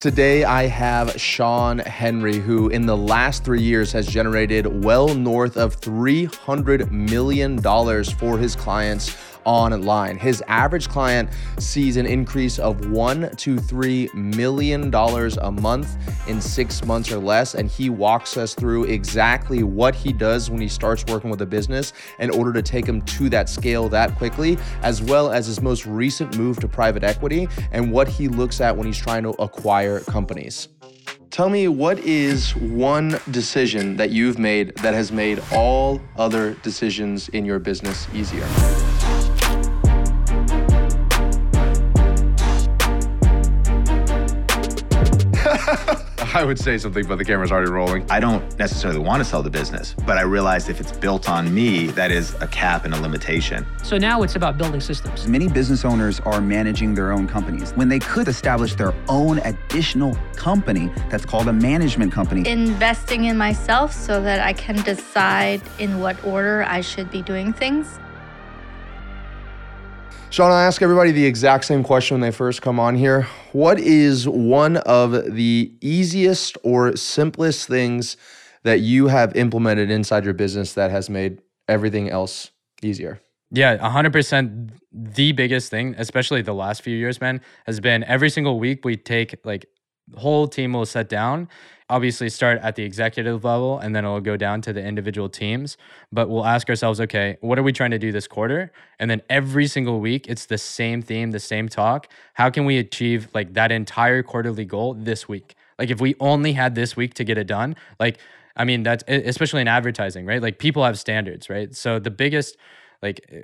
[0.00, 5.56] Today, I have Shawn Henry, who in the last three years has generated well north
[5.56, 9.08] of $300 million for his clients
[9.48, 10.18] online.
[10.18, 15.96] His average client sees an increase of one to three million dollars a month
[16.28, 17.54] in six months or less.
[17.54, 21.46] And he walks us through exactly what he does when he starts working with a
[21.46, 25.62] business in order to take him to that scale that quickly, as well as his
[25.62, 29.30] most recent move to private equity and what he looks at when he's trying to
[29.40, 30.68] acquire companies.
[31.30, 37.28] Tell me what is one decision that you've made that has made all other decisions
[37.30, 38.46] in your business easier?
[46.34, 48.04] I would say something, but the camera's already rolling.
[48.10, 51.54] I don't necessarily want to sell the business, but I realized if it's built on
[51.54, 53.64] me, that is a cap and a limitation.
[53.82, 55.26] So now it's about building systems.
[55.26, 60.14] Many business owners are managing their own companies when they could establish their own additional
[60.36, 62.46] company that's called a management company.
[62.46, 67.54] Investing in myself so that I can decide in what order I should be doing
[67.54, 67.98] things.
[70.30, 73.22] Shawn, I ask everybody the exact same question when they first come on here.
[73.52, 78.18] What is one of the easiest or simplest things
[78.62, 82.50] that you have implemented inside your business that has made everything else
[82.82, 83.20] easier?
[83.50, 88.60] Yeah, 100% the biggest thing, especially the last few years, man, has been every single
[88.60, 89.66] week we take like
[90.16, 91.48] whole team will sit down
[91.90, 95.76] obviously start at the executive level and then it'll go down to the individual teams.
[96.12, 98.72] But we'll ask ourselves, okay, what are we trying to do this quarter?
[98.98, 102.08] And then every single week, it's the same theme, the same talk.
[102.34, 105.54] How can we achieve like that entire quarterly goal this week?
[105.78, 108.18] Like if we only had this week to get it done, like,
[108.56, 110.42] I mean, that's especially in advertising, right?
[110.42, 111.74] Like people have standards, right?
[111.74, 112.56] So the biggest,
[113.00, 113.42] like eh,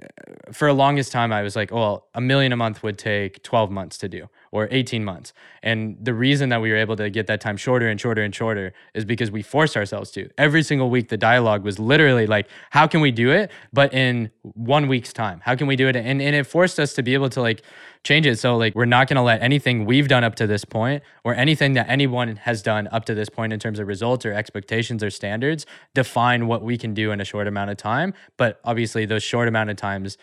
[0.52, 3.42] for a longest time, I was like, oh, well, a million a month would take
[3.44, 5.32] 12 months to do or 18 months.
[5.64, 8.32] And the reason that we were able to get that time shorter and shorter and
[8.32, 10.30] shorter is because we forced ourselves to.
[10.38, 13.50] Every single week, the dialogue was literally like, how can we do it?
[13.72, 15.96] But in one week's time, how can we do it?
[15.96, 17.62] And, and it forced us to be able to like
[18.04, 18.38] change it.
[18.38, 21.34] So like, we're not going to let anything we've done up to this point or
[21.34, 25.02] anything that anyone has done up to this point in terms of results or expectations
[25.02, 28.14] or standards define what we can do in a short amount of time.
[28.36, 30.16] But obviously those short amount of times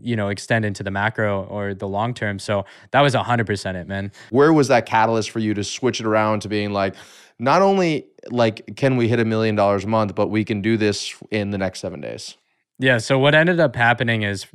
[0.00, 2.38] you know extend into the macro or the long term.
[2.38, 4.12] So that was 100% it man.
[4.30, 6.94] Where was that catalyst for you to switch it around to being like
[7.38, 10.76] not only like can we hit a million dollars a month but we can do
[10.76, 12.36] this in the next seven days?
[12.78, 14.46] Yeah so what ended up happening is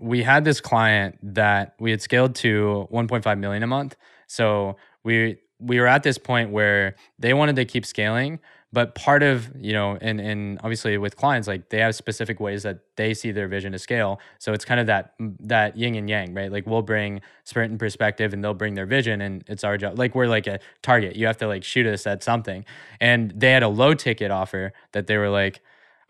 [0.00, 3.96] we had this client that we had scaled to 1.5 million a month.
[4.26, 8.38] So we we were at this point where they wanted to keep scaling
[8.72, 12.62] but part of you know and and obviously with clients like they have specific ways
[12.64, 14.20] that they see their vision to scale.
[14.38, 16.52] So it's kind of that mm, that yin and yang right?
[16.52, 19.98] Like we'll bring sprint and perspective and they'll bring their vision and it's our job.
[19.98, 21.16] Like we're like a target.
[21.16, 22.64] You have to like shoot us at something.
[23.00, 25.60] And they had a low ticket offer that they were like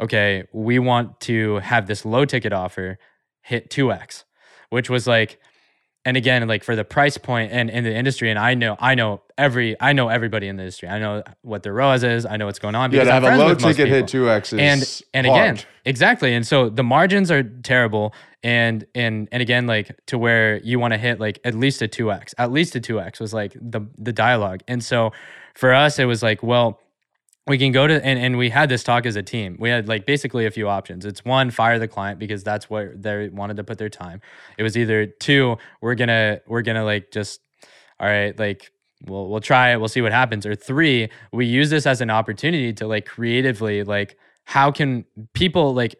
[0.00, 2.98] okay we want to have this low ticket offer
[3.42, 4.24] hit 2x
[4.70, 5.40] which was like
[6.08, 8.94] and again like for the price point and in the industry and i know i
[8.94, 10.88] know every i know everybody in the industry.
[10.88, 12.26] I know what their ROAS is.
[12.26, 15.26] I know what's going on yeah to have a low ticket hit 2x and and
[15.26, 15.40] hard.
[15.40, 16.34] again exactly.
[16.34, 18.12] And so the margins are terrible.
[18.42, 21.88] And and and again like to where you want to hit like at least a
[21.88, 24.60] 2x at least a 2x was like the the dialogue.
[24.68, 25.12] And so
[25.54, 26.80] for us it was like well
[27.48, 29.56] we can go to and, and we had this talk as a team.
[29.58, 31.04] We had like basically a few options.
[31.04, 34.20] It's one fire the client because that's where they wanted to put their time.
[34.58, 37.40] It was either two we're gonna we're gonna like just
[37.98, 38.70] all right like
[39.06, 39.78] we'll we'll try it.
[39.78, 40.44] We'll see what happens.
[40.46, 45.74] Or three we use this as an opportunity to like creatively like how can people
[45.74, 45.96] like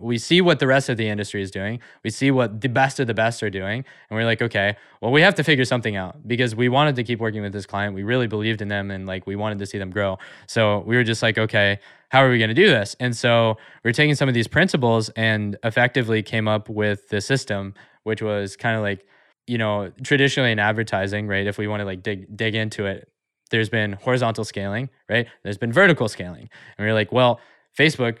[0.00, 1.80] we see what the rest of the industry is doing.
[2.04, 3.84] We see what the best of the best are doing.
[4.10, 7.04] And we're like, okay, well, we have to figure something out because we wanted to
[7.04, 7.94] keep working with this client.
[7.94, 10.18] We really believed in them and like we wanted to see them grow.
[10.46, 11.78] So we were just like, okay,
[12.10, 12.96] how are we going to do this?
[13.00, 17.20] And so we are taking some of these principles and effectively came up with the
[17.20, 19.06] system, which was kind of like,
[19.46, 21.46] you know, traditionally in advertising, right?
[21.46, 23.10] If we want to like dig dig into it,
[23.50, 25.26] there's been horizontal scaling, right?
[25.42, 26.50] There's been vertical scaling.
[26.76, 27.40] And we we're like, well,
[27.78, 28.18] Facebook,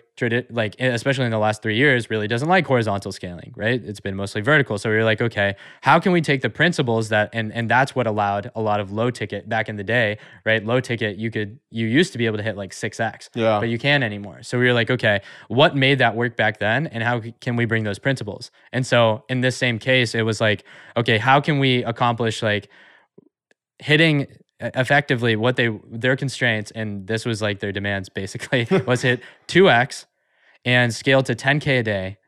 [0.50, 3.82] like especially in the last three years, really doesn't like horizontal scaling, right?
[3.84, 4.78] It's been mostly vertical.
[4.78, 7.92] So we are like, okay, how can we take the principles that and and that's
[7.94, 10.64] what allowed a lot of low ticket back in the day, right?
[10.64, 13.58] Low ticket, you could you used to be able to hit like six x, yeah,
[13.58, 14.44] but you can't anymore.
[14.44, 17.64] So we were like, okay, what made that work back then, and how can we
[17.64, 18.52] bring those principles?
[18.72, 20.64] And so in this same case, it was like,
[20.96, 22.68] okay, how can we accomplish like
[23.80, 24.28] hitting
[24.60, 30.06] effectively what they their constraints and this was like their demands basically was hit 2x
[30.64, 32.18] and scaled to 10k a day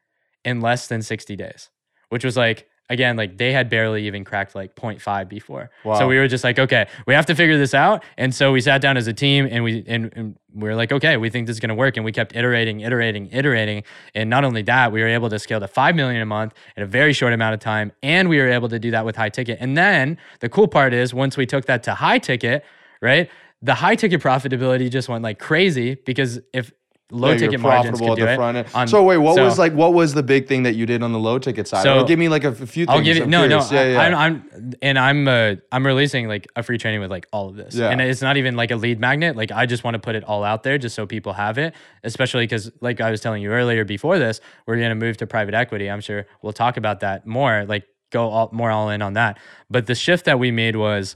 [0.44, 1.70] in less than 60 days
[2.08, 5.70] which was like again, like they had barely even cracked like 0.5 before.
[5.84, 5.98] Wow.
[5.98, 8.04] So we were just like, okay, we have to figure this out.
[8.18, 10.92] And so we sat down as a team and we and, and we were like,
[10.92, 11.96] okay, we think this is gonna work.
[11.96, 13.84] And we kept iterating, iterating, iterating.
[14.14, 16.82] And not only that, we were able to scale to five million a month in
[16.82, 17.92] a very short amount of time.
[18.02, 19.58] And we were able to do that with high ticket.
[19.60, 22.64] And then the cool part is once we took that to high ticket,
[23.00, 23.30] right?
[23.62, 26.72] The high ticket profitability just went like crazy because if
[27.10, 28.74] low Yeah, ticket margins profitable could at do the it.
[28.74, 29.72] on- so wait, what so- was like?
[29.72, 31.82] What was the big thing that you did on the low ticket side?
[31.82, 32.88] So- give me like a, few things.
[32.88, 33.70] I'll give you I'm no, curious.
[33.70, 33.80] no.
[33.80, 34.00] Yeah, yeah.
[34.00, 37.56] I'm, I'm and I'm uh, I'm releasing like a free training with like all of
[37.56, 37.90] this, Yeah.
[37.90, 39.36] and it's not even like a lead magnet.
[39.36, 41.74] Like I just want to put it all out there just so people have it,
[42.04, 45.54] especially because like I was telling you earlier before this, we're gonna move to private
[45.54, 45.90] equity.
[45.90, 47.64] I'm sure we'll talk about that more.
[47.66, 49.38] Like go all, more all in on that.
[49.70, 51.14] But the shift that we made was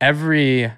[0.00, 0.72] every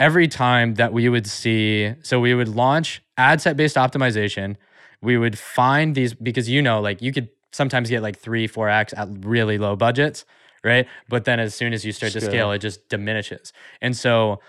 [0.00, 4.56] every time that we would see so we would launch ad set based optimization
[5.00, 8.96] we would find these because you know like you could sometimes get like 3 4x
[8.96, 10.24] at really low budgets
[10.64, 10.86] right?
[11.08, 12.30] But then as soon as you start to Scale.
[12.30, 13.52] scale it just diminishes.
[13.80, 14.40] And so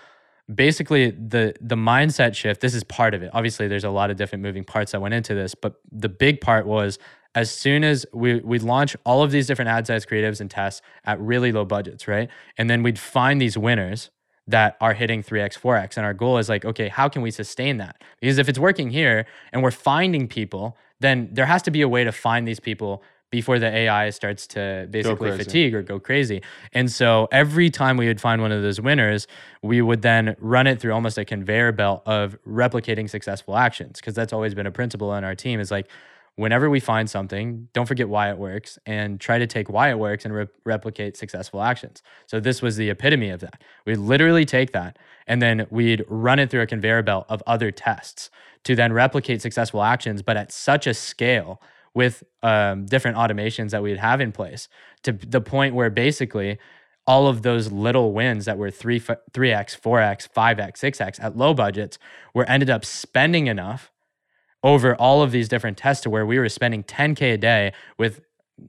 [0.52, 3.30] basically the the mindset shift this is part of it.
[3.32, 6.40] Obviously there's a lot of different moving parts that went into this but the big
[6.40, 6.98] part was
[7.34, 10.82] as soon as we we'd launch all of these different ad size creatives and tests
[11.04, 12.28] at really low budgets right?
[12.58, 14.10] And then we'd find these winners
[14.46, 17.78] that are hitting 3x 4x and our goal is like okay how can we sustain
[17.78, 18.02] that?
[18.20, 21.88] Because if it's working here and we're finding people then there has to be a
[21.88, 26.40] way to find these people before the ai starts to basically fatigue or go crazy.
[26.72, 29.26] And so every time we would find one of those winners
[29.62, 34.14] we would then run it through almost a conveyor belt of replicating successful actions because
[34.14, 35.88] that's always been a principle on our team is like
[36.36, 39.98] whenever we find something, don't forget why it works and try to take why it
[39.98, 42.02] works and re- replicate successful actions.
[42.26, 43.62] So this was the epitome of that.
[43.86, 47.70] We'd literally take that and then we'd run it through a conveyor belt of other
[47.70, 48.30] tests
[48.64, 51.60] to then replicate successful actions, but at such a scale
[51.94, 54.68] with um, different automations that we'd have in place
[55.02, 56.58] to the point where basically
[57.06, 61.98] all of those little wins that were 3 3x 4x 5x 6x at low budgets
[62.32, 63.92] were ended up spending enough
[64.64, 68.20] over all of these different tests to where we were spending 10k a day with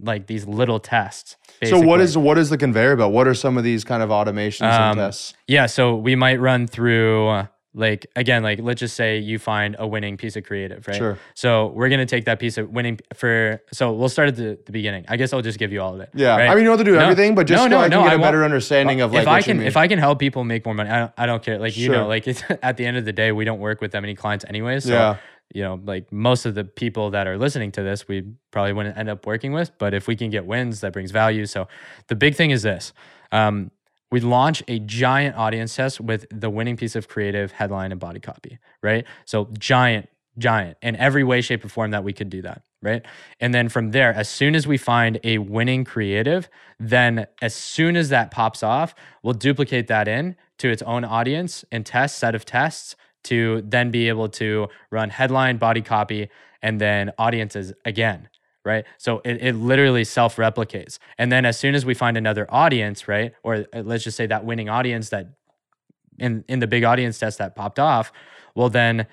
[0.01, 1.38] like these little tests.
[1.63, 2.03] so what basically.
[2.03, 3.13] is what is the conveyor belt?
[3.13, 5.33] What are some of these kind of automations and Um, tests?
[5.47, 7.45] Yeah, so we might run through uh,
[7.77, 10.95] like again, like let's just say you find a winning piece of creative, right?
[10.97, 11.19] Sure.
[11.36, 13.62] So we're gonna take that piece of winning for.
[13.74, 15.06] So we'll start at the, the beginning.
[15.07, 16.09] I guess I'll just give you all of it.
[16.15, 16.50] Yeah, right?
[16.50, 17.89] I mean you don't have to do No, everything, but just no, so no, I
[17.89, 20.19] can get I a better understanding of like if I can if I can help
[20.19, 21.59] people make more money, I don't, I don't care.
[21.59, 21.95] Like you Sure.
[21.95, 24.15] know, like it's at the end of the day, we don't work with that many
[24.15, 24.86] clients anyways.
[24.86, 25.18] So Yeah.
[25.53, 28.97] You know, like most of the people that are listening to this, we probably wouldn't
[28.97, 29.71] end up working with.
[29.77, 31.45] But if we can get wins, that brings value.
[31.45, 31.68] So
[32.07, 32.94] the big thing is this.
[33.31, 33.71] Um,
[34.12, 38.19] we launch a giant audience test with the winning piece of creative headline and body
[38.19, 39.06] copy, right?
[39.25, 43.03] So giant, giant in every way, shape, or form that we could do that, right?
[43.39, 46.50] And then from there, as soon as we find a winning creative,
[46.80, 48.94] then as soon as that pops off,
[49.24, 52.95] we'll duplicate that in to its own audience and test set of tests
[53.25, 56.30] to then be able to run headline, body copy,
[56.62, 58.30] and then audiences again
[58.66, 58.83] right?
[58.98, 60.98] So it, it literally self replicates.
[61.18, 63.33] And then as soon as we find another audience, right?
[63.44, 65.30] Or uh, let's just say that winning audience that
[66.18, 68.12] in, in the big audience test that popped off,
[68.56, 69.06] will then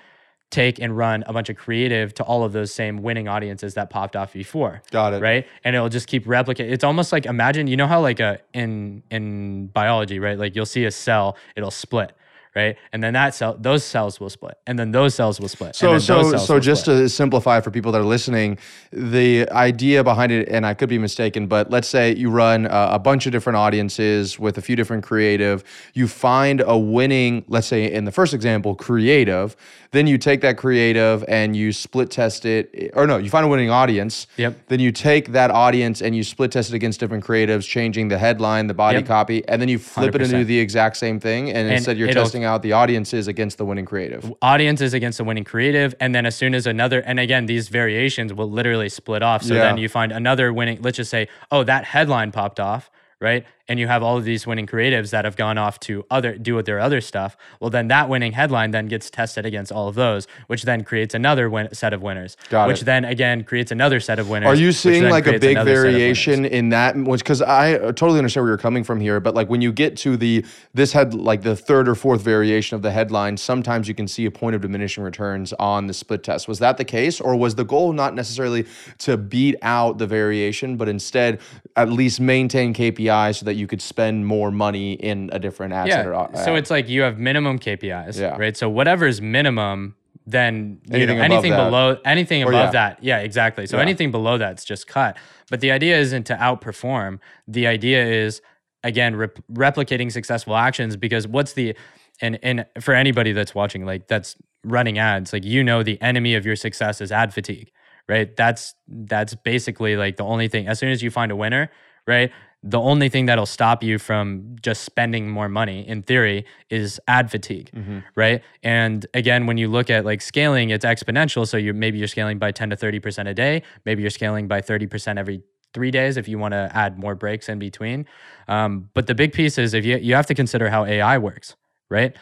[0.49, 3.89] take and run a bunch of creative to all of those same winning audiences that
[3.89, 4.81] popped off before.
[4.91, 5.21] Got it.
[5.21, 5.47] Right.
[5.63, 6.71] And it'll just keep replicating.
[6.71, 10.37] It's almost like imagine, you know how like a in in biology, right?
[10.37, 12.15] Like you'll see a cell, it'll split.
[12.55, 12.75] Right.
[12.91, 14.57] And then that cell, those cells will split.
[14.67, 15.69] And then those cells will split.
[15.69, 16.97] and So those so cells so just split.
[16.99, 18.59] to simplify for people that are listening,
[18.91, 22.89] the idea behind it, and I could be mistaken, but let's say you run uh,
[22.91, 25.63] a bunch of different audiences with a few different creative.
[25.95, 29.55] You find a winning, let's say in the first example, creative.
[29.91, 33.49] Then you take that creative and you split test it, or no, you find a
[33.49, 34.27] winning audience.
[34.37, 34.67] Yep.
[34.67, 38.17] Then you take that audience and you split test it against different creatives, changing the
[38.17, 39.07] headline, the body Yep.
[39.07, 41.49] copy, and then you flip it into the exact same thing.
[41.51, 44.31] And, instead, you're it'll- out the audiences against the winning creative.
[44.41, 48.33] audiences against the winning creative and then as soon as another and again these variations
[48.33, 49.61] will literally split off so Yeah.
[49.63, 53.79] then you find another winning let's just say oh that headline popped off right and
[53.79, 56.65] you have all of these winning creatives that have gone off to other do with
[56.65, 60.27] their other stuff well then that winning headline then gets tested against all of those
[60.47, 62.85] which then creates another win- set of winners Got which it.
[62.85, 65.77] then again creates another set of winners Are you seeing like a big another set
[65.77, 65.93] of winners.
[65.93, 66.95] variation in that?
[67.01, 69.95] Because I uh, totally understand where you're coming from here, but like when you get
[69.97, 73.95] to the this had like the third or fourth variation of the headline, sometimes you
[73.95, 76.47] can see a point of diminishing returns on the split test.
[76.47, 78.65] Was that the case, or was the goal not necessarily
[78.99, 81.39] to beat out the variation, but instead
[81.75, 85.89] at least maintain KPI so that you could spend more money in a different ad
[85.89, 86.43] set or Yeah.
[86.43, 88.35] So it's like you have minimum KPIs, Yeah.
[88.37, 88.55] right?
[88.57, 89.95] So whatever is minimum
[90.25, 91.65] then Anything know above anything that.
[91.65, 92.71] below anything Or above yeah.
[92.71, 93.83] that yeah exactly so Yeah.
[93.83, 95.17] anything below that's just cut
[95.49, 98.41] but the idea isn't to outperform the idea is
[98.85, 101.75] again rep- replicating successful actions because what's the
[102.21, 106.35] and and for anybody that's watching like that's running ads like you know the enemy
[106.35, 107.69] of your success is ad fatigue
[108.07, 111.69] right that's that's basically like the only thing as soon as you find a winner
[112.07, 112.31] right
[112.63, 117.29] the only thing that'll stop you from just spending more money in theory is ad
[117.29, 117.69] fatigue
[118.15, 118.41] right?
[118.63, 121.45] And again when you look at like scaling it's exponential.
[121.47, 123.63] So you maybe you're scaling by 10 to 30% a day.
[123.85, 125.43] Maybe you're scaling by 30% every
[125.73, 128.05] three days if you want to add more breaks in between.
[128.47, 131.55] Um, but the big piece is if you, you have to consider how ai works
[131.93, 132.15] right?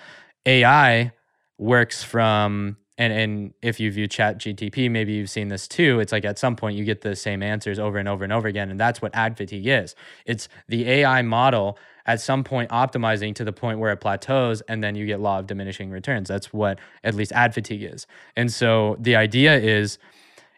[0.45, 1.11] Ai
[1.57, 6.23] works from and and if you view ChatGPT maybe you've seen this too it's like
[6.23, 8.79] at some point you get the same answers over and over and over again and
[8.79, 9.95] that's what ad fatigue is.
[10.25, 14.83] It's the ai model at some point optimizing to the point where it plateaus and
[14.83, 16.27] then you get law of diminishing returns.
[16.27, 18.05] That's what at least ad fatigue is.
[18.35, 19.97] And so the idea is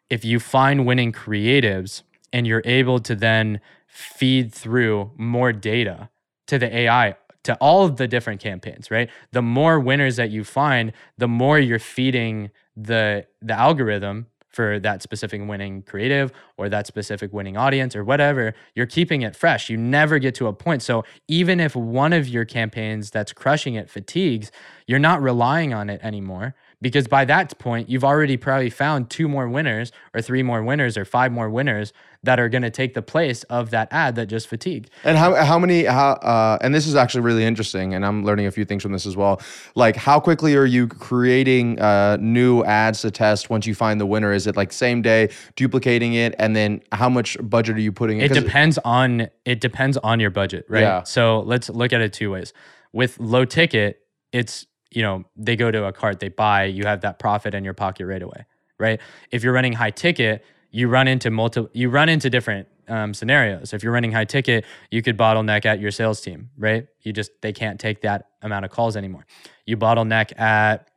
[0.10, 6.10] if you find winning creatives and you're able to then feed through more data
[6.48, 9.10] to the AI to all of the different campaigns, right?
[9.32, 15.02] The more winners that you find, the more you're feeding the the algorithm for that
[15.02, 19.68] specific winning creative or that specific winning audience or whatever, you're keeping it fresh.
[19.68, 20.84] You never get to a point.
[20.84, 24.52] So even if one of your campaigns that's crushing it fatigues,
[24.86, 29.28] you're not relying on it anymore because by that point you've already probably found two
[29.28, 32.94] more winners or three more winners or five more winners that are going to take
[32.94, 34.90] the place of that ad that just fatigued.
[35.04, 38.46] And how how many how uh, and this is actually really interesting, and I'm learning
[38.46, 39.42] a few things from this as well.
[39.76, 44.06] Like, how quickly are you creating uh, new ads to test once you find the
[44.06, 44.32] winner?
[44.32, 48.20] Is it like same day, duplicating it, and then how much budget are you putting?
[48.20, 48.26] in?
[48.26, 50.82] It depends on it depends on your budget, right?
[50.82, 51.04] Yeah.
[51.04, 52.54] So let's look at it two ways.
[52.94, 54.00] With low ticket,
[54.32, 57.64] it's you know they go to a cart, they buy, you have that profit in
[57.64, 58.46] your pocket right away,
[58.80, 59.00] right?
[59.32, 63.74] If you're running high ticket, you run into multiple, you run into different um, scenarios.
[63.74, 66.88] If you're running high ticket, you could bottleneck at your sales team, right?
[67.02, 69.26] You just they can't take that amount of calls anymore.
[69.66, 70.90] You bottleneck at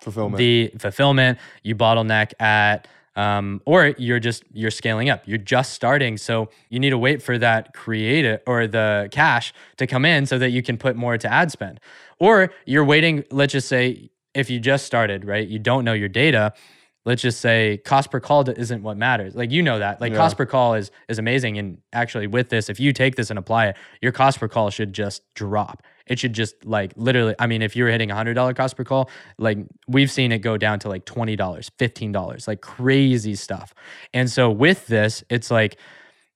[0.00, 0.38] fulfillment.
[0.38, 6.16] the fulfillment you bottleneck at um, or you're just you're scaling up you're just starting
[6.16, 10.38] so you need to wait for that creative or the cash to come in so
[10.38, 11.80] that you can put more to ad spend
[12.20, 16.08] or you're waiting let's just say if you just started right you don't know your
[16.08, 16.52] data
[17.06, 19.34] let's just say cost per call isn't what matters.
[19.34, 20.00] Like you know that.
[20.00, 20.18] Like Yeah.
[20.18, 21.58] cost per call is is amazing.
[21.58, 24.70] And actually with this if you take this and apply it your cost per call
[24.70, 25.82] should just drop.
[26.06, 28.76] It should just like literally i mean if you were hitting a hundred dollar cost
[28.76, 29.08] per call
[29.38, 29.58] like
[29.88, 33.72] we've seen it go down to like $20 $15 like crazy stuff.
[34.12, 35.78] And so with this it's like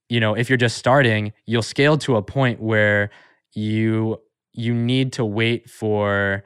[0.09, 3.11] you know if you're just starting you'll scale to a point where
[3.55, 4.19] you
[4.55, 6.45] you need to wait for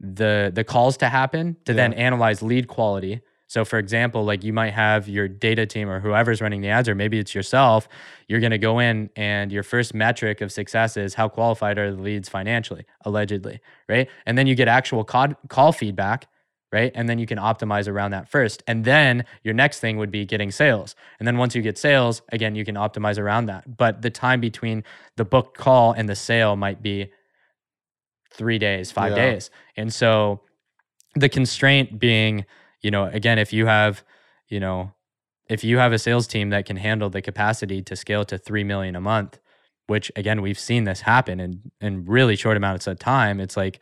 [0.00, 3.20] the the calls to happen to then analyze lead quality.
[3.48, 6.88] So for example like you might have your data team or whoever's running the ads
[6.88, 7.88] or maybe it's yourself
[8.28, 11.90] you're going to go in and your first metric of success is how qualified are
[11.90, 14.08] the leads financially allegedly right?
[14.26, 16.28] And then you get actual call, call feedback
[16.70, 16.92] right?
[16.94, 18.62] And then you can optimize around that first.
[18.66, 20.94] And then your next thing would be getting sales.
[21.18, 23.78] And then once you get sales again you can optimize around that.
[23.78, 24.84] But the time between
[25.16, 27.10] the booked call and the sale might be
[28.30, 29.16] three days five Yeah.
[29.32, 30.40] days and so
[31.14, 32.44] the constraint being
[32.82, 34.04] you know again if you have
[34.48, 34.92] you know
[35.48, 38.64] if you have a sales team that can handle the capacity to scale to 3
[38.64, 39.38] million a month
[39.86, 43.80] which again we've seen this happen in in really short amounts of time it's like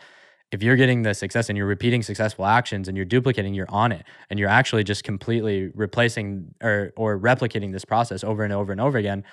[0.52, 3.90] if you're getting the success and you're repeating successful actions and you're duplicating you're on
[3.90, 8.70] it and you're actually just completely replacing or or replicating this process over and over
[8.70, 9.24] and over again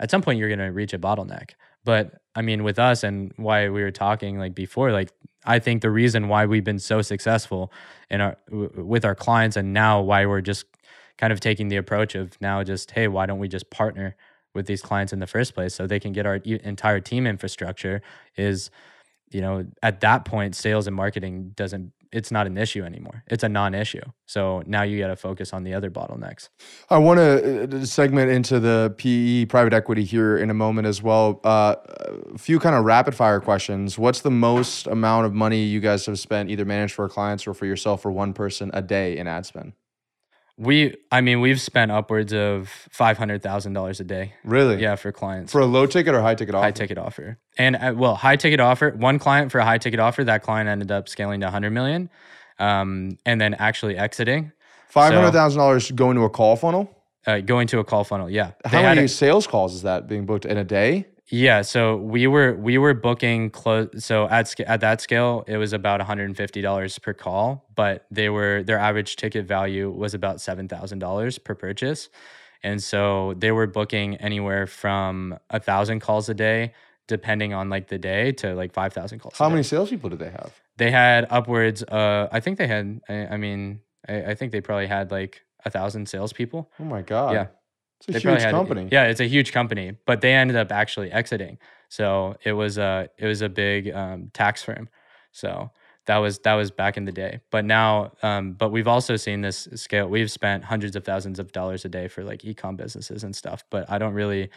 [0.00, 1.50] at some point you're going to reach a bottleneck
[1.84, 5.10] but i mean with us and why we were talking like before like
[5.44, 7.72] i think the reason why we've been so successful
[8.10, 10.66] in our w- with our clients and now why we're just
[11.18, 14.16] kind of taking the approach of now just hey why don't we just partner
[14.54, 18.02] with these clients in the first place so they can get our entire team infrastructure
[18.36, 18.70] is
[19.30, 23.42] you know at that point sales and marketing doesn't it's not an issue anymore it's
[23.42, 26.48] a non-issue so now you got to focus on the other bottlenecks
[26.88, 31.40] I want to segment into the PE private equity here in a moment as well.
[31.44, 31.76] Uh,
[32.34, 33.98] a few kind of rapid fire questions.
[33.98, 37.54] What's the most amount of money you guys have spent, either managed for clients or
[37.54, 39.72] for yourself or one person a day in ad spend?
[40.58, 44.80] We i mean we've spent upwards of $500000 a day Really?
[44.82, 46.64] yeah for clients For a low ticket or high ticket offer?
[46.64, 49.98] high ticket offer and uh, well high ticket offer one client for a high ticket
[50.00, 52.10] offer that client ended up scaling to 100 million
[52.58, 54.52] um, and then actually exiting
[54.88, 56.94] Five hundred thousand dollars going to a call funnel.
[57.26, 60.26] uh, going to a call funnel yeah How many it- sales calls is that being
[60.26, 61.06] booked in a day?
[61.32, 63.88] Yeah, so we were we were booking close.
[64.04, 67.70] So at at that scale, it was about one hundred and fifty dollars per call,
[67.74, 72.10] but they were their average ticket value was about seven thousand dollars per purchase,
[72.62, 76.74] and so they were booking anywhere from a thousand calls a day,
[77.08, 79.34] depending on like the day, to like five thousand calls.
[79.38, 80.52] How many salespeople did they have?
[80.76, 81.82] They had upwards.
[81.82, 83.00] Uh, I think they had.
[83.08, 86.70] I, I mean, I, I think they probably had like a thousand salespeople.
[86.78, 87.32] Oh my god.
[87.32, 87.46] Yeah.
[88.08, 88.88] It's a They huge had- company.
[88.90, 91.58] Yeah, it's a huge company, but they ended up actually exiting.
[91.88, 94.88] So it was a it was a big um, tax firm.
[95.32, 95.70] So
[96.06, 97.40] that was that was back in the day.
[97.50, 100.08] But now, um, but we've also seen this scale.
[100.08, 103.64] We've spent hundreds of thousands of dollars a day for like ecom businesses and stuff.
[103.70, 104.50] But I don't really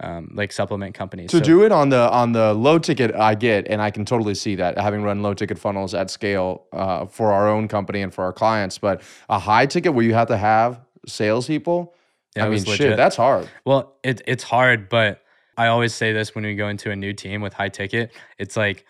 [0.00, 1.30] um, like supplement companies.
[1.30, 4.04] To So- do it on the on the low ticket, I get, and I can
[4.04, 8.00] totally see that having run low ticket funnels at scale uh, for our own company
[8.02, 8.78] and for our clients.
[8.78, 11.94] But a high ticket where you have to have salespeople,
[12.38, 13.48] I mean, shit, that's hard.
[13.64, 15.22] Well, it, it's hard, but
[15.56, 18.12] I always say this when we go into a new team with high ticket.
[18.38, 18.84] It's like,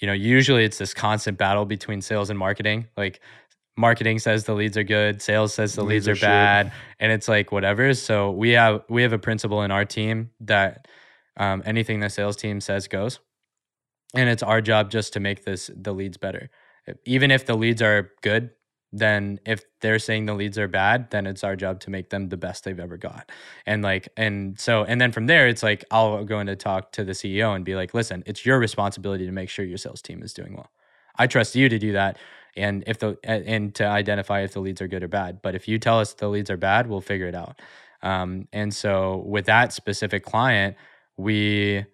[0.00, 2.86] you know, usually it's this constant battle between sales and marketing.
[2.96, 3.20] Like,
[3.76, 7.10] marketing says the leads are good, sales says the leads, Leads are are bad, and
[7.10, 7.94] it's like whatever.
[7.94, 10.86] So we have we have a principle in our team that
[11.36, 13.18] um, anything the sales team says goes,
[14.14, 16.50] and it's our job just to make this the leads better.
[17.04, 18.50] Even if the leads are good,
[18.92, 22.28] then if they're saying the leads are bad, then it's our job to make them
[22.28, 23.30] the best they've ever got.
[23.66, 26.92] And like, and so, and then from there, it's like I'll go in to talk
[26.92, 30.02] to the CEO and be like, listen, it's your responsibility to make sure your sales
[30.02, 30.70] team is doing well.
[31.16, 32.18] I trust you to do that.
[32.56, 35.40] And if the and to identify if the leads are good or bad.
[35.40, 37.60] But if you tell us the leads are bad, we'll figure it out.
[38.02, 40.76] Um, and so with that specific client,
[41.16, 41.84] we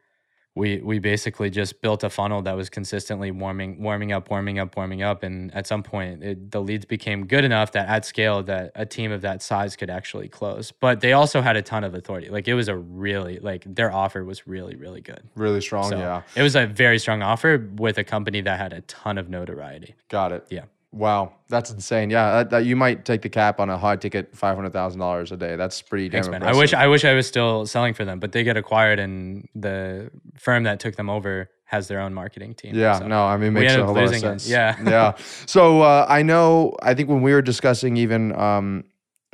[0.56, 4.74] we we basically just built a funnel that was consistently warming warming up warming up
[4.76, 8.42] warming up and at some point it, the leads became good enough that at scale
[8.42, 11.84] that a team of that size could actually close but they also had a ton
[11.84, 15.60] of authority like it was a really like their offer was really really good Really
[15.60, 15.90] strong.
[15.90, 16.22] so yeah.
[16.34, 19.94] it was a very strong offer with a company that had a ton of notoriety
[20.08, 20.46] Got it.
[20.50, 22.10] yeah Wow, that's insane.
[22.10, 25.00] Yeah, that, that you might take the cap on a high ticket, five hundred thousand
[25.00, 25.56] dollars a day.
[25.56, 26.42] That's pretty damn Thanks, man.
[26.42, 29.48] I wish I wish I was still selling for them, but they get acquired, and
[29.54, 32.74] the firm that took them over has their own marketing team.
[32.74, 34.40] Yeah, so- no, I mean, it makes a whole lot of losing it.
[34.40, 34.48] sense.
[34.48, 34.76] Yeah.
[34.84, 35.16] yeah.
[35.46, 38.84] So uh, I know, I think when we were discussing even um,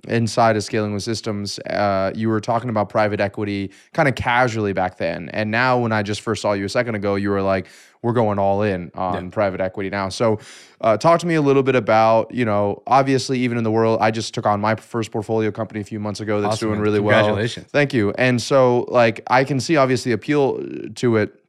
[0.08, 4.72] inside of scaling with systems, uh, you were talking about private equity kind of casually
[4.72, 7.42] back then, and now when I just first saw you a second ago, you were
[7.42, 7.68] like,
[8.02, 10.40] "We're going all in on private equity now." So,
[10.80, 13.98] uh, talk to me a little bit about, you know, obviously, even in the world,
[14.00, 16.80] I just took on my first portfolio company a few months ago that's Awesome, doing
[16.80, 17.36] really well.
[17.70, 18.10] Thank you.
[18.12, 20.60] And so, like, I can see obviously the appeal
[20.96, 21.41] to it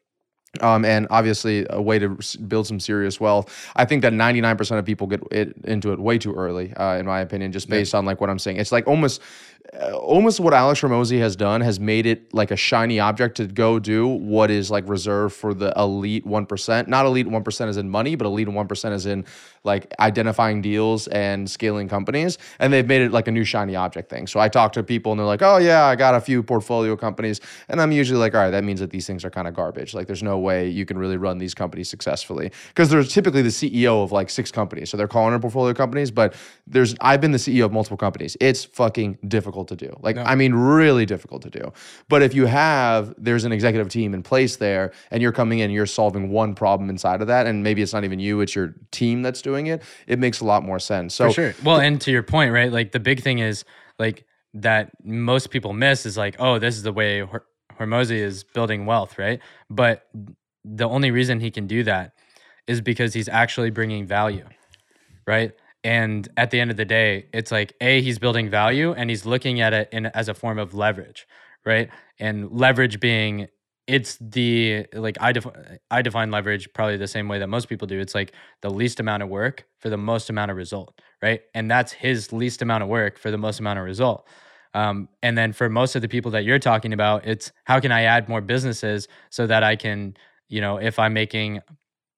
[0.62, 3.72] um, and obviously a way to build some serious wealth.
[3.76, 7.06] I think that 99% of people get it, into it way too early, uh, in
[7.06, 8.58] my opinion, just based on like what I'm saying.
[8.58, 9.22] It's like almost,
[9.71, 13.47] Uh, almost what Alex Hormozi has done has made it like a shiny object to
[13.47, 16.88] go do what is like reserved for the elite 1%.
[16.88, 19.26] Not elite 1% as in money, but elite 1% as in
[19.63, 22.38] like identifying deals and scaling companies.
[22.60, 24.28] And they've made it like a new shiny object thing.
[24.28, 26.97] So I talk to people and they're like, oh yeah, I got a few portfolio
[26.97, 27.39] companies.
[27.69, 29.93] And I'm usually like, all right, that means that these things are kind of garbage.
[29.93, 32.52] Like there's no way you can really run these companies successfully.
[32.67, 34.89] Because they're typically the CEO of like six companies.
[34.89, 36.36] So they're calling them portfolio companies, but
[36.67, 38.36] there's I've been the CEO of multiple companies.
[38.41, 39.96] It's fucking difficult to do.
[40.02, 41.72] Like, I mean, really difficult to do.
[42.10, 45.70] But if you have, there's an executive team in place there, and you're coming in,
[45.70, 48.74] you're solving one problem inside of that, and maybe it's not even you, it's your
[48.92, 49.84] team that's doing it.
[50.08, 51.13] It makes a lot more sense.
[51.13, 51.56] So For sure.
[51.63, 52.72] Well, and to your point, right?
[52.72, 53.63] Like the big thing is
[54.00, 57.46] like that most people miss is like, oh, this is the way Hor-
[57.80, 59.39] Hormozi is building wealth, right?
[59.70, 60.08] But
[60.66, 62.13] the only reason he can do that
[62.68, 64.46] is because he's actually bringing value,
[65.28, 65.52] right?
[65.84, 69.26] And at the end of the day, it's like a he's building value and he's
[69.26, 71.28] looking at it in as a form of leverage,
[71.65, 71.89] right?
[72.19, 73.48] And leverage being
[73.86, 75.48] it's the like I def-
[75.91, 78.00] I define leverage probably the same way that most people do.
[78.00, 81.41] It's like the least amount of work for the most amount of result, right?
[81.54, 84.28] And that's his least amount of work for the most amount of result.
[84.74, 87.91] Um, and then for most of the people that you're talking about, it's how can
[87.91, 90.15] I add more businesses so that I can,
[90.48, 91.60] you know, if I'm making,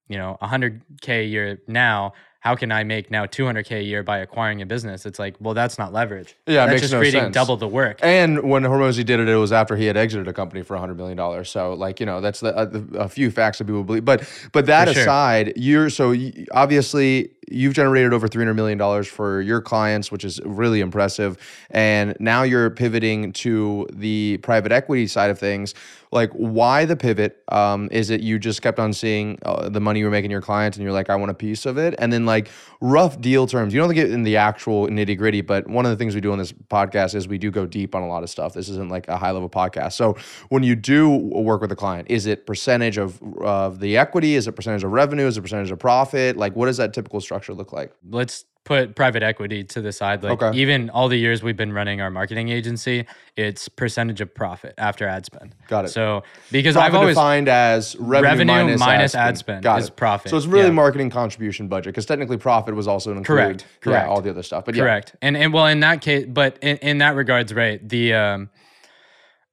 [0.07, 2.13] you know, 100k a year now,
[2.45, 5.07] how can I make now 200k a year by acquiring a business?
[5.07, 6.35] It's like, well, that's not leverage.
[6.45, 7.33] Yeah, it that's makes just no creating sense.
[7.33, 7.99] double the work.
[8.03, 10.95] And when Hormozi did it, it was after he had exited a company for $100
[10.95, 11.43] million.
[11.43, 14.05] So, like, you know, that's the, uh, a, a few facts that people believe.
[14.05, 15.01] But but that For sure.
[15.01, 20.39] aside, you're so y- obviously you've generated over $300 million for your clients, which is
[20.43, 21.37] really impressive.
[21.69, 25.73] And now you're pivoting to the private equity side of things.
[26.11, 27.43] Like, why the pivot?
[27.49, 30.41] Um, is it you just kept on seeing uh, the money you were making your
[30.41, 31.93] clients and you're like, I want a piece of it?
[31.99, 33.73] And then, like, rough deal terms.
[33.73, 36.31] You don't get in the actual nitty gritty, but one of the things we do
[36.31, 38.53] on this podcast is we do go deep on a lot of stuff.
[38.53, 39.93] This isn't like a high level podcast.
[39.93, 40.15] So,
[40.47, 44.35] when you do work with a client, is it percentage of, of the equity?
[44.35, 45.25] Is it percentage of revenue?
[45.25, 46.37] Is it percentage of profit?
[46.37, 47.93] Like, what is that typical structure look like?
[48.09, 50.23] Let's put private equity to the side.
[50.23, 50.57] Like Okay.
[50.57, 53.05] even all the years we've been running our marketing agency,
[53.37, 55.53] it's percentage of profit after ad spend.
[55.67, 55.89] Got it.
[55.89, 59.63] So because Profit I've always defined as revenue, Revenue minus, minus ad ad spend, spend
[59.63, 59.95] Got is it.
[59.95, 60.31] profit.
[60.31, 60.71] So it's really Yeah.
[60.71, 63.27] marketing contribution budget because technically profit was also included.
[63.27, 64.07] Correct, Yeah, correct.
[64.07, 64.65] all the other stuff.
[64.65, 68.15] But correct and and well in that case but in, in that regards right the
[68.15, 68.49] um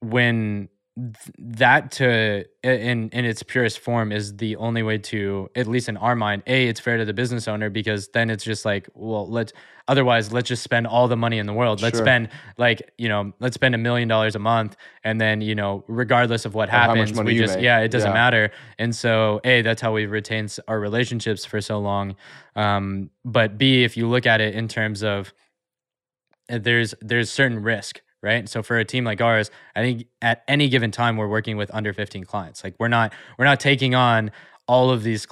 [0.00, 0.68] when
[1.38, 5.96] that to in in its purest form is the only way to at least in
[5.96, 9.26] our mind a it's fair to the business owner because then it's just like well
[9.26, 9.54] let's
[9.88, 12.04] otherwise let's just spend all the money in the world let's Sure.
[12.04, 12.28] spend
[12.58, 16.44] like you know let's spend a million dollars a month and then you know regardless
[16.44, 17.64] of what much happens we just make.
[17.64, 18.14] yeah it doesn't Yeah.
[18.14, 22.16] matter and so a that's how we've retained our relationships for so long
[22.54, 25.32] um but b if you look at it in terms of
[26.50, 28.48] uh, there's there's certain risk right?
[28.48, 31.70] So for a team like ours i think at any given time we're working with
[31.74, 32.64] under 15 clients.
[32.64, 34.30] Like we're not we're not taking on
[34.68, 35.26] all of these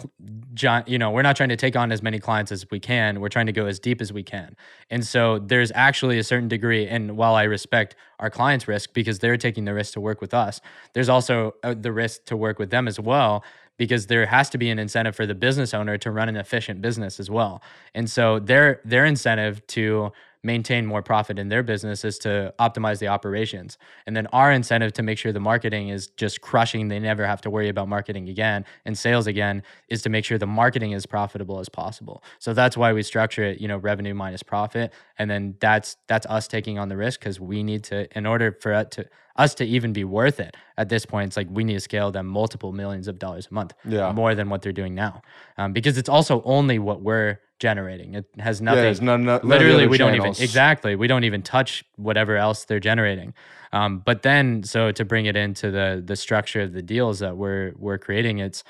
[0.87, 3.21] you know we're not trying to take on as many clients as we can.
[3.21, 4.57] We're trying to go as deep as we can.
[4.91, 9.21] And so there's actually a certain degree and while i respect our clients risk because
[9.21, 10.61] they're taking the risk to work with us
[10.93, 13.43] there's also uh, the risk to work with them as well
[13.81, 16.83] because there has to be an incentive for the business owner to run an efficient
[16.83, 17.63] business as well.
[17.95, 22.99] And so their their incentive to maintain more profit in their business is to optimize
[22.99, 23.77] the operations.
[24.07, 27.41] And then our incentive to make sure the marketing is just crushing, they never have
[27.43, 31.05] to worry about marketing again and sales again is to make sure the marketing is
[31.07, 32.23] profitable as possible.
[32.39, 34.93] So that's why we structure it, you know, revenue minus profit.
[35.19, 38.57] And then that's that's us taking on the risk because we need to in order
[38.61, 39.07] for it to
[39.43, 42.11] us to even be worth it at this point, it's like we need to scale
[42.17, 44.13] them multiple millions of dollars a month, Yeah.
[44.13, 45.23] more than what they're doing now,
[45.59, 48.15] um, because it's also only what we're generating.
[48.15, 48.83] It has nothing.
[48.85, 50.97] there's none- none literally, we don't even exactly.
[50.97, 53.35] We don't even touch whatever else they're generating.
[53.73, 57.37] Um, but then, so to bring it into the the structure of the deals that
[57.37, 58.65] we're we're creating, it's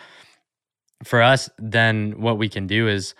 [1.04, 1.48] for us.
[1.58, 3.14] Then what we can do is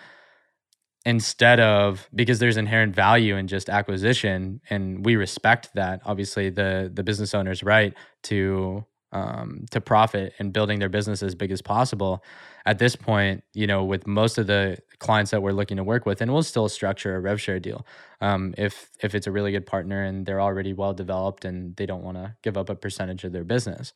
[1.06, 6.90] instead of because there's inherent value in just acquisition and we respect that obviously the
[6.92, 11.60] the business owner's right to um, to profit and building their business as big as
[11.60, 12.22] possible.
[12.66, 16.04] At this point you know with most of the clients that we're looking to work
[16.04, 17.86] with and we'll still structure a rev share deal
[18.20, 21.86] um, if if it's a really good partner and they're already well developed and they
[21.86, 23.94] don't want to give up a percentage of their business.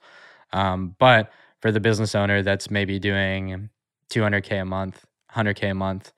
[0.55, 3.69] Um, but for the business owner that's maybe doing
[4.11, 6.13] 200k a month 100k a month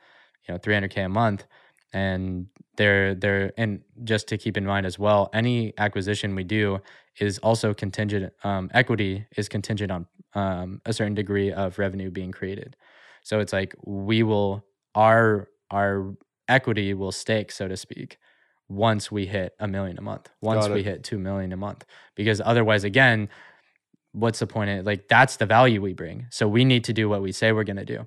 [0.47, 1.45] you know 300k a month
[1.93, 6.81] and they're they're and just to keep in mind as well any acquisition we do
[7.19, 12.31] is also contingent um, equity is contingent on um, a certain degree of revenue being
[12.31, 12.77] created.
[13.23, 16.15] So it's like we will our our
[16.49, 18.19] equity will stake so to speak
[18.69, 22.41] once we hit a million a month once we hit 2 million a month because
[22.45, 23.29] otherwise again
[24.13, 26.27] what's the point of like that's the value we bring.
[26.31, 28.07] So we need to do what we say we're going to do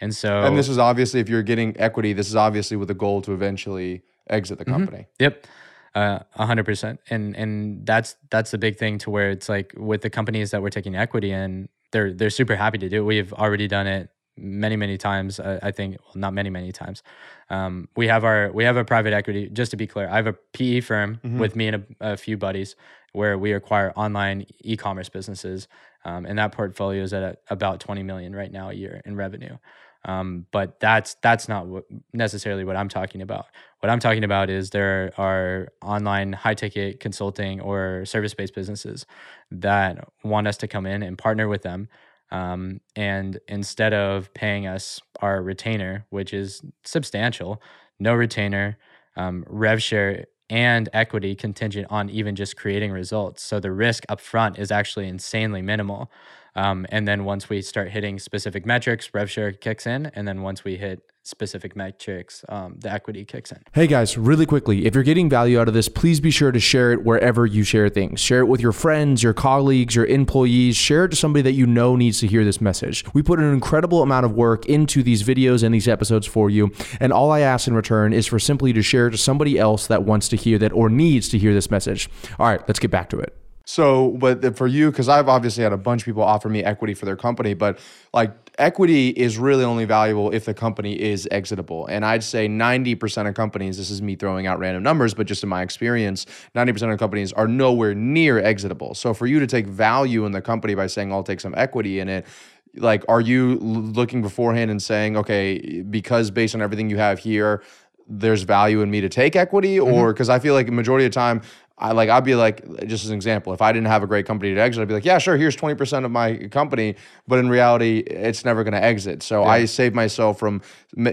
[0.00, 2.94] and so And this is obviously, if you're getting equity, this is obviously with the
[2.94, 4.70] goal to eventually exit Mm-hmm.
[4.70, 5.06] the company.
[5.18, 5.46] Yep.
[5.94, 7.00] Uh, A hundred percent.
[7.10, 10.62] And and that's that's the big thing to where it's like with the companies that
[10.62, 13.04] we're taking equity in, they're they're super happy to do it.
[13.06, 15.40] We've already done it many, many times.
[15.40, 17.02] Uh, I think well, not many, many times.
[17.50, 20.28] Um, we have our we have a private equity, just to be clear, I have
[20.28, 22.76] a PE firm with me and a, a few buddies
[23.12, 25.66] where we acquire online e-commerce businesses.
[26.04, 29.58] Um, and that portfolio is at about 20 million right now a year in revenue.
[30.04, 33.46] Um, but that's that's not what, necessarily what I'm talking about.
[33.80, 39.06] What I'm talking about is there are online high ticket consulting or service based businesses
[39.50, 41.88] that want us to come in and partner with them.
[42.30, 47.60] Um, and instead of paying us our retainer, which is substantial,
[47.98, 48.78] no retainer,
[49.16, 53.42] um, rev share, and equity contingent on even just creating results.
[53.42, 56.10] So the risk up front is actually insanely minimal.
[56.54, 60.06] Um, and then once we start hitting specific metrics, rev share kicks in.
[60.06, 63.62] And then once we hit specific metrics, um, the equity kicks in.
[63.72, 66.58] Hey guys, really quickly, if you're getting value out of this, please be sure to
[66.58, 68.20] share it wherever you share things.
[68.20, 70.76] Share it with your friends, your colleagues, your employees.
[70.76, 73.04] Share it to somebody that you know needs to hear this message.
[73.12, 76.72] We put an incredible amount of work into these videos and these episodes for you,
[76.98, 79.86] and all I ask in return is for simply to share it to somebody else
[79.86, 82.08] that wants to hear that or needs to hear this message.
[82.38, 83.39] All right, let's get back to it.
[83.70, 86.92] So, but for you, because I've obviously had a bunch of people offer me equity
[86.92, 87.78] for their company, but
[88.12, 91.86] like equity is really only valuable if the company is exitable.
[91.86, 95.44] And I'd say 90% of companies, this is me throwing out random numbers, but just
[95.44, 98.92] in my experience, 90% of companies are nowhere near exitable.
[98.94, 102.00] So for you to take value in the company by saying, I'll take some equity
[102.00, 102.26] in it,
[102.74, 107.62] like, are you looking beforehand and saying, okay, because based on everything you have here,
[108.10, 109.92] there's value in me to take equity mm-hmm.
[109.92, 111.42] or because I feel like the majority of the time
[111.80, 114.26] I like I'd be like just as an example, if I didn't have a great
[114.26, 116.94] company to exit, I'd be like, yeah, sure, here's 20% of my company,
[117.26, 119.22] but in reality, it's never going to exit.
[119.22, 120.60] So I saved myself from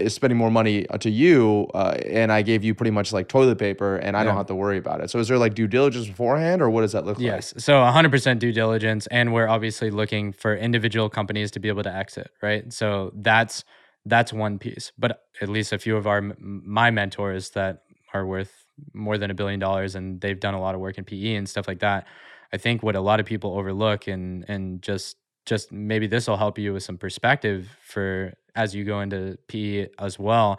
[0.08, 3.58] spending more money uh, to you, uh, and I gave you pretty much like toilet
[3.58, 5.10] paper, and I don't have to worry about it.
[5.10, 7.24] So is there like due diligence beforehand, or what does that look like?
[7.24, 7.54] Yes.
[7.56, 9.06] So 100% due diligence.
[9.08, 12.70] And we're obviously looking for individual companies to be able to exit, right?
[12.72, 13.64] So that's
[14.04, 14.92] that's one piece.
[14.98, 17.82] But at least a few of our my mentors that
[18.14, 18.57] are worth
[18.92, 21.48] more than a billion dollars and they've done a lot of work in PE and
[21.48, 22.06] stuff like that.
[22.52, 26.36] I think what a lot of people overlook and and just just maybe this will
[26.36, 30.58] help you with some perspective for as you go into PE as well.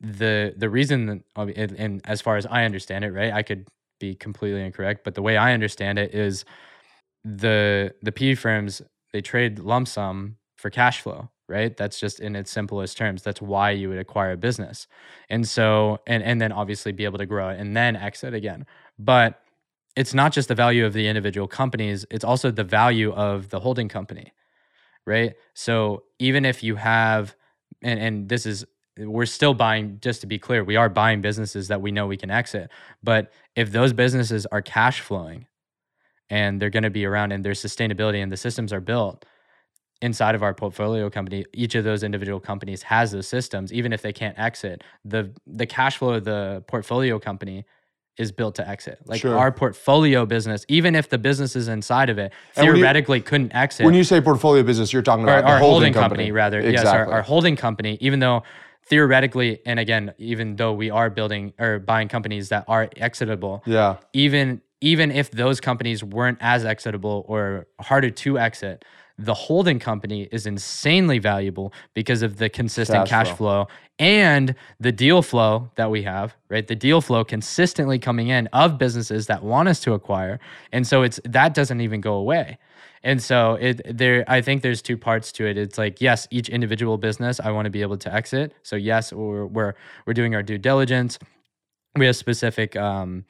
[0.00, 3.32] The the reason and, and as far as I understand it, right?
[3.32, 3.68] I could
[4.00, 6.44] be completely incorrect, but the way I understand it is
[7.24, 11.76] the the PE firms they trade lump sum for cash flow, right?
[11.76, 13.22] That's just in its simplest terms.
[13.22, 14.86] That's why you would acquire a business.
[15.28, 18.66] And so and and then obviously be able to grow it and then exit again.
[18.98, 19.40] But
[19.96, 23.60] it's not just the value of the individual companies, it's also the value of the
[23.60, 24.32] holding company.
[25.06, 25.34] Right?
[25.54, 27.34] So even if you have
[27.82, 28.64] and and this is
[28.98, 32.16] we're still buying just to be clear, we are buying businesses that we know we
[32.16, 32.70] can exit.
[33.02, 35.46] But if those businesses are cash flowing
[36.28, 39.24] and they're going to be around and their sustainability and the systems are built,
[40.02, 44.02] inside of our portfolio company, each of those individual companies has those systems, even if
[44.02, 44.82] they can't exit.
[45.04, 47.64] The the cash flow of the portfolio company
[48.18, 48.98] is built to exit.
[49.06, 49.38] Like Sure.
[49.38, 53.86] our portfolio business, even if the businesses inside of it when you- theoretically couldn't exit,
[53.86, 56.60] When you say portfolio business, you're talking about the our holding, company, rather.
[56.60, 58.42] Yes, our, our holding company, even though
[58.84, 63.96] theoretically, and again, even though we are building or buying companies that are exitable, yeah.
[64.12, 68.84] even even if those companies weren't as exitable or harder to exit,
[69.18, 73.68] the holding company is insanely valuable because of the consistent Cash cash, flow.
[73.98, 76.66] and the deal flow that we have, right?
[76.66, 80.40] The deal flow consistently coming in of businesses that want us to acquire.
[80.72, 82.58] And so it's that doesn't even go away.
[83.04, 85.58] And so it there I think there's two parts to it.
[85.58, 88.54] It's like yes, each individual business I want to be able to exit.
[88.62, 89.74] So yes, we're we're,
[90.06, 91.18] we're doing our due diligence
[91.96, 93.24] we have specific um,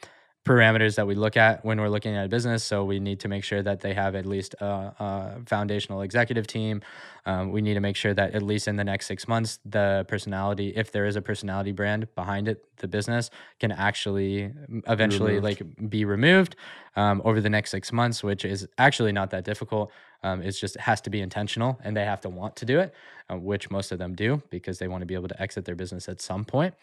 [0.45, 2.65] parameters that we look at when we're looking at a business.
[2.65, 6.47] So we need to make sure that they have at least a, a foundational executive
[6.47, 6.83] team.
[7.27, 10.05] Um, we need to make sure that at least in the next six months, the
[10.09, 15.39] personality, if there is a personality brand behind it, the business can actually mm, eventually
[15.39, 16.57] like be removed
[16.97, 19.93] um, over the next six months, which is actually not that difficult.
[20.25, 22.81] Um, it's just it has to be intentional, and they have to want to do
[22.81, 22.93] it,
[23.31, 25.77] uh, which most of them do because they want to be able to exit their
[25.77, 26.75] business at some point.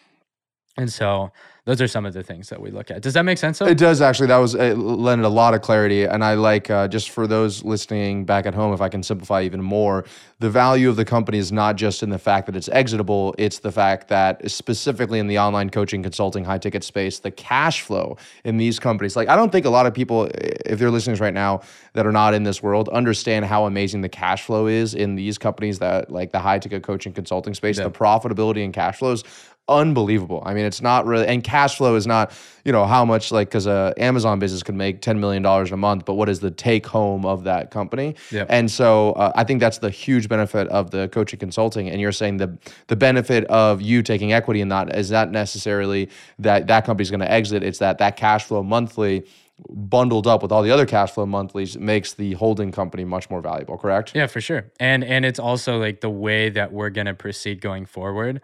[0.77, 1.31] And so
[1.69, 3.03] those are some of the things that we look at.
[3.03, 3.59] Does that make sense?
[3.59, 3.67] Though?
[3.67, 4.25] It does actually.
[4.27, 7.63] That was it lended a lot of clarity, and I like uh, just for those
[7.63, 10.05] listening back at home, if I can simplify even more,
[10.39, 13.59] the value of the company is not just in the fact that it's exitable; it's
[13.59, 18.17] the fact that specifically in the online coaching, consulting, high ticket space, the cash flow
[18.43, 19.15] in these companies.
[19.15, 21.61] Like I don't think a lot of people, if they're listeners right now
[21.93, 25.37] that are not in this world, understand how amazing the cash flow is in these
[25.37, 27.77] companies that like the high ticket coaching consulting space.
[27.77, 29.23] The profitability and cash flows
[29.69, 30.41] unbelievable.
[30.45, 32.31] I mean, it's not really, and cash flow is not,
[32.65, 35.77] you know, how much like because a Amazon business could make ten million dollars a
[35.77, 38.15] month, but what is the take home of that company?
[38.31, 38.47] Yep.
[38.49, 41.89] And so uh, I think that's the huge benefit of the coaching consulting.
[41.89, 46.09] And you're saying the the benefit of you taking equity in that is not necessarily
[46.39, 47.63] that that company's going to exit.
[47.63, 49.25] It's that that cash flow monthly
[49.69, 53.41] bundled up with all the other cash flow monthlies makes the holding company much more
[53.41, 54.71] valuable correct Yeah, for sure.
[54.79, 58.41] And and it's also like the way that we're gonna proceed going forward.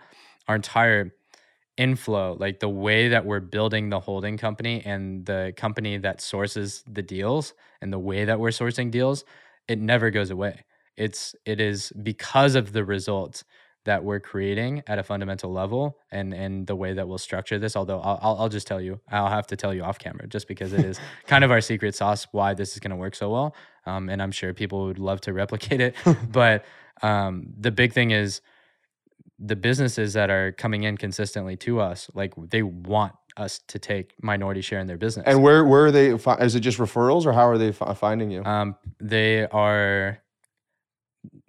[0.48, 1.12] Our entire
[1.78, 6.84] inflow, like the way that we're building the holding company and the company that sources
[6.88, 9.26] the deals and the way that we're sourcing deals,
[9.68, 10.64] it never goes away.
[10.96, 13.44] It's it is because of the results
[13.86, 17.76] that we're creating at a fundamental level and and the way that we'll structure this
[17.76, 20.48] although I'll, I'll, I'll just tell you i'll have to tell you off camera just
[20.48, 23.30] because it is kind of our secret sauce why this is going to work so
[23.30, 23.56] well
[23.86, 25.96] um, and i'm sure people would love to replicate it
[26.32, 26.66] but
[27.04, 28.42] um, the big thing is
[29.40, 34.14] the businesses that are coming in consistently to us like they want us to take
[34.22, 35.26] minority share in their business.
[35.28, 37.94] And where where are they fi- is it just referrals or how are they fi-
[37.94, 38.44] finding you?
[38.46, 40.20] Um, they are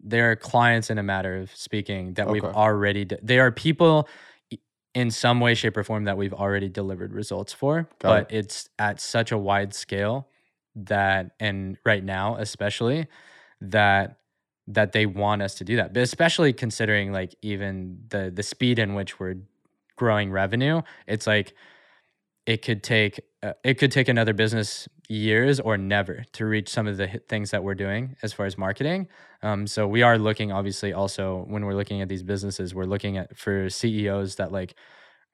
[0.02, 4.08] they're clients in a matter of speaking that we've already de- they are people
[4.94, 8.68] in some way shape or form that we've already delivered results for Got but it's
[8.78, 10.28] at such a wide scale
[10.76, 13.06] that and right now especially
[13.60, 14.18] that
[14.68, 15.92] that they want us to do that.
[15.92, 19.36] But especially considering like even the the speed in which we're
[19.96, 21.54] growing revenue, it's like
[22.46, 26.86] it could take uh, it could take another business years or never to reach some
[26.86, 29.08] of the things that we're doing as far as marketing.
[29.42, 33.16] Um, so we are looking obviously also when we're looking at these businesses, we're looking
[33.16, 34.74] at for CEOs that like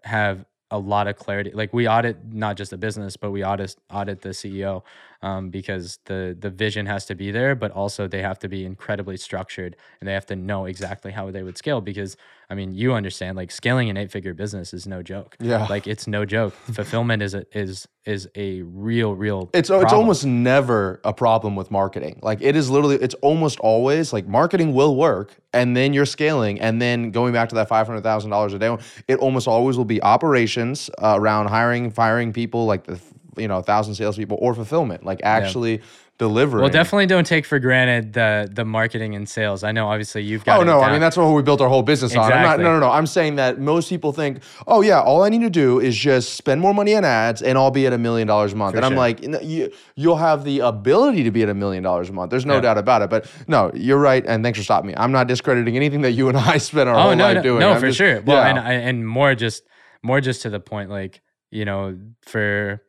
[0.05, 1.53] have a lot of clarity.
[1.53, 4.83] Like we audit not just the business, but we audit audit the CEO
[5.23, 8.65] um, because the the vision has to be there, but also they have to be
[8.65, 11.81] incredibly structured and they have to know exactly how they would scale.
[11.81, 12.17] Because
[12.51, 15.37] I mean, you understand, like scaling an eight figure business is no joke.
[15.41, 15.67] Yeah.
[15.67, 16.53] like it's no joke.
[16.73, 19.49] Fulfillment is a is is a real real.
[19.55, 22.19] It's it's almost never a problem with marketing.
[22.23, 26.61] Like it is literally it's almost always like marketing will work and then you're scaling
[26.61, 28.77] and then going back to that $500,000 a day
[29.09, 33.01] it almost always will be operations uh, around hiring firing people like the
[33.37, 35.81] you know, a thousand salespeople or fulfillment, like actually
[36.19, 36.63] delivering.
[36.63, 39.65] Well, definitely don't take for granted the the marketing and sales.
[39.65, 40.61] I know obviously you've got.
[40.61, 42.31] Oh no, I mean that's what we built our whole business on.
[42.33, 42.91] I'm not, no, no, no.
[42.91, 46.35] I'm saying that most people think, oh yeah, all I need to do is just
[46.35, 48.77] spend more money on ads and I'll be at a million dollars a month.
[48.77, 52.13] and I'm like, you, you'll have the ability to be at a million dollars a
[52.13, 52.31] month.
[52.31, 52.61] There's no Yeah.
[52.61, 53.11] doubt about it.
[53.11, 54.25] But no, you're right.
[54.27, 54.95] And thanks for stopping me.
[54.97, 57.43] I'm not discrediting anything that you and I spent our Oh whole no, life no,
[57.43, 57.61] doing.
[57.61, 58.21] no, I'm for just- sure.
[58.21, 58.49] Well, yeah.
[58.51, 59.65] and I- and more just
[60.03, 62.81] more just to the point, like you know, for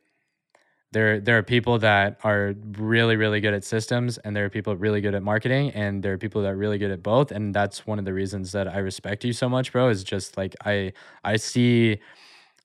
[0.94, 4.76] there there are people that are really really good at systems, and there are people
[4.78, 7.54] really good at marketing, and there are people that are really good at both, and
[7.54, 9.90] that's one of the reasons that I respect you so much, bro.
[9.90, 12.00] Is just like I I see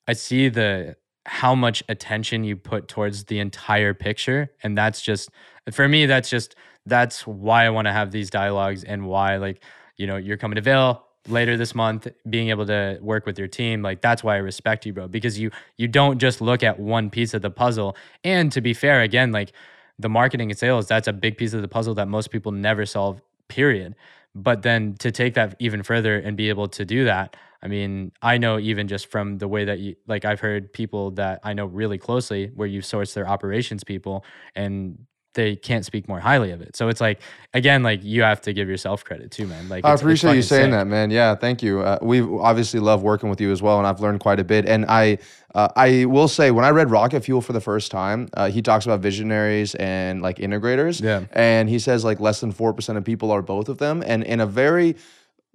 [0.06, 5.30] I see the how much attention you put towards the entire picture and that's just
[5.70, 9.62] for me that's just that's why I want to have these dialogues and why like
[9.98, 13.48] you know you're coming to Vail later this month being able to work with your
[13.48, 16.78] team like that's why I respect you bro because you you don't just look at
[16.78, 17.96] one piece of the puzzle.
[18.24, 19.52] And to be fair again like
[19.98, 22.86] the marketing and sales that's a big piece of the puzzle that most people never
[22.86, 23.94] solve period.
[24.34, 28.12] But then to take that even further and be able to do that i mean
[28.22, 31.52] i know even just from the way that you like i've heard people that i
[31.52, 35.06] know really closely where you source their operations people and
[35.38, 37.20] they can't speak more highly of it so it's like
[37.54, 40.64] again like you have to give yourself credit too man like I appreciate you saying
[40.64, 40.70] sick.
[40.72, 41.10] that, man.
[41.10, 41.80] Yeah, thank you.
[41.80, 44.66] Uh, we obviously love working with you as well, and I've learned quite a bit.
[44.66, 45.18] And I,
[45.54, 48.62] uh, I will say, when I read Rocket Fuel for the first time, uh, he
[48.62, 51.02] talks about visionaries and like integrators.
[51.02, 51.24] Yeah.
[51.32, 54.22] and he says like less than four percent of people are both of them, and
[54.24, 54.96] in a very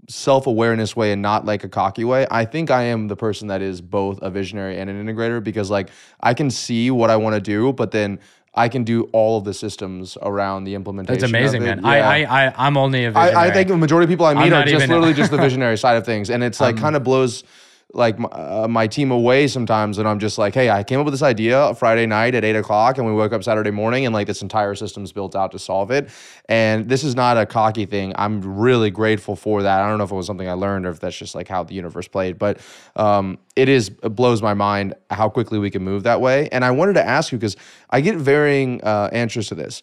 [0.10, 3.62] self-awareness way and not like a cocky way i think i am the person that
[3.62, 7.34] is both a visionary and an integrator because like i can see what i want
[7.34, 8.19] to do but then
[8.56, 12.10] i can do all of the systems around the implementation that's amazing man I, Yeah.
[12.30, 13.36] I i i'm only a visionary.
[13.36, 15.32] I, I think the majority of people I I'm meet are just even- literally just
[15.32, 17.44] the visionary side of things, and it's like kind of blows
[17.93, 19.98] like my, uh, my team away sometimes.
[19.98, 22.56] And I'm just like, hey, I came up with this idea Friday night at eight
[22.56, 25.60] o'clock, and we woke up Saturday morning, and like this entire system's built out to
[25.60, 26.10] solve it.
[26.50, 28.13] And this is not a cocky thing.
[28.15, 29.82] I'm really grateful for that.
[29.82, 31.63] I don't know if it was something I learned or if that's just like how
[31.63, 32.60] the universe played, but
[32.96, 36.50] um, it is it blows my mind how quickly we can move that way.
[36.52, 37.56] And I wanted to ask you because
[37.89, 39.82] I get varying uh, answers to this.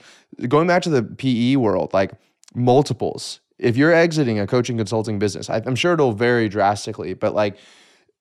[0.49, 2.13] Going back to the PE world, like
[2.55, 3.41] multiples.
[3.59, 7.57] If you're exiting a coaching consulting business, I, I'm sure it'll vary drastically, but like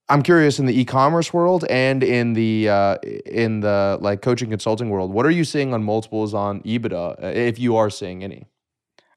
[0.10, 4.90] I'm curious in the e-commerce world and in the uh, in the like coaching consulting
[4.90, 8.48] world, what are you seeing on multiples on EBITDA, uh, if you are seeing any?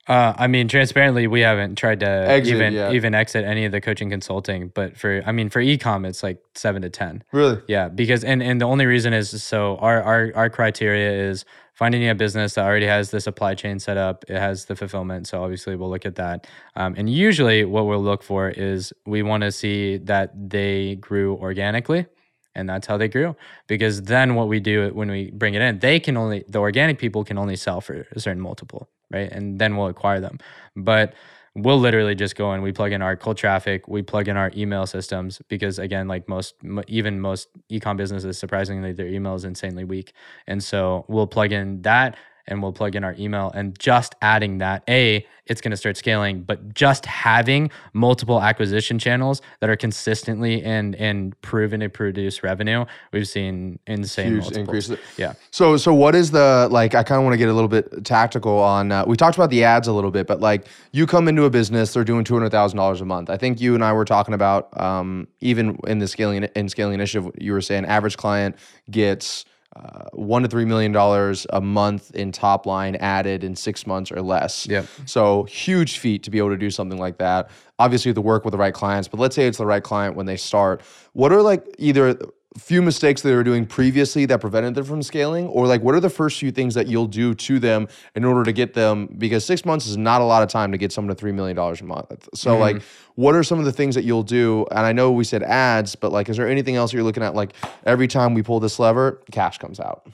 [0.09, 2.91] Uh, I mean, transparently, we haven't tried to Exit, even yeah.
[2.91, 4.69] even exit any of the coaching consulting.
[4.69, 7.23] But for, I mean, for ecom, it's like seven to ten.
[7.33, 7.63] Really?
[7.69, 12.09] Yeah, because and and the only reason is so our our our criteria is finding
[12.09, 14.25] a business that already has the supply chain set up.
[14.29, 16.47] It has the fulfillment, so obviously we'll look at that.
[16.77, 21.37] Um, and usually, what we'll look for is we want to see that they grew
[21.37, 22.07] organically
[22.55, 23.35] and that's how they grew
[23.67, 26.99] because then what we do when we bring it in they can only the organic
[26.99, 30.39] people can only sell for a certain multiple right and then we'll acquire them
[30.77, 31.15] but
[31.55, 34.51] we'll literally just go and we plug in our cold traffic we plug in our
[34.57, 36.55] email systems because again like most
[36.89, 40.13] even most ecom businesses surprisingly their email is insanely weak.
[40.47, 44.59] And so we'll plug in that and we'll plug in our email and just adding
[44.59, 49.77] that a it's going to start scaling but just having multiple acquisition channels that are
[49.77, 54.91] consistently and and proven to produce revenue we've seen insane Huge multiples.
[54.91, 55.01] increase.
[55.17, 56.95] yeah So, so what is the like?
[56.95, 58.93] I kind of want to get a little bit tactical on.
[58.93, 61.51] Uh, we talked about the ads a little bit, but like, you come into a
[61.51, 63.29] business, they're doing two hundred thousand dollars a month.
[63.31, 66.95] I think you and I were talking about um, even in the scaling in scaling
[66.95, 68.57] initiative, you were saying average client
[68.91, 73.87] gets uh, one to three million dollars a month in top line added in six
[73.87, 74.67] months or less.
[74.67, 74.87] Yep.
[75.07, 77.51] So huge feat to be able to do something like that.
[77.79, 80.27] Obviously, to work with the right clients, but let's say it's the right client when
[80.27, 80.83] they start.
[81.15, 82.19] What are like either
[82.59, 85.47] few mistakes they were doing previously that prevented them from scaling?
[85.47, 88.45] Or like what are the first few things that you'll do to them in order
[88.45, 91.15] to get them because six months is not a lot of time to get someone
[91.15, 92.29] to $3 million a month.
[92.35, 92.61] So mm-hmm.
[92.61, 92.83] like
[93.15, 94.67] what are some of the things that you'll do?
[94.71, 97.35] And i know we said ads but like is there anything else you're looking at?
[97.35, 100.07] Like every time we pull this lever cash comes out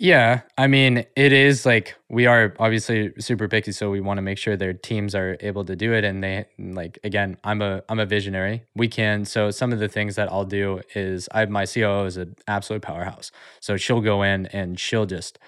[0.00, 4.22] Yeah, I mean, it is like we are obviously super picky, so we want to
[4.22, 6.04] make sure their teams are able to do it.
[6.04, 8.64] And they like again, I'm a I'm a visionary.
[8.74, 12.16] We can so some of the things that I'll do is I my COO is
[12.16, 13.30] an absolute powerhouse,
[13.60, 15.38] so she'll go in and she'll just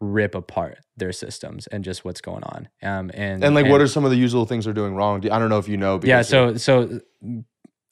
[0.00, 2.68] rip apart their systems and just what's going on.
[2.82, 5.38] Um, and and like what are some of the usual things they're doing wrong i
[5.38, 7.00] don't know if you know yeah so so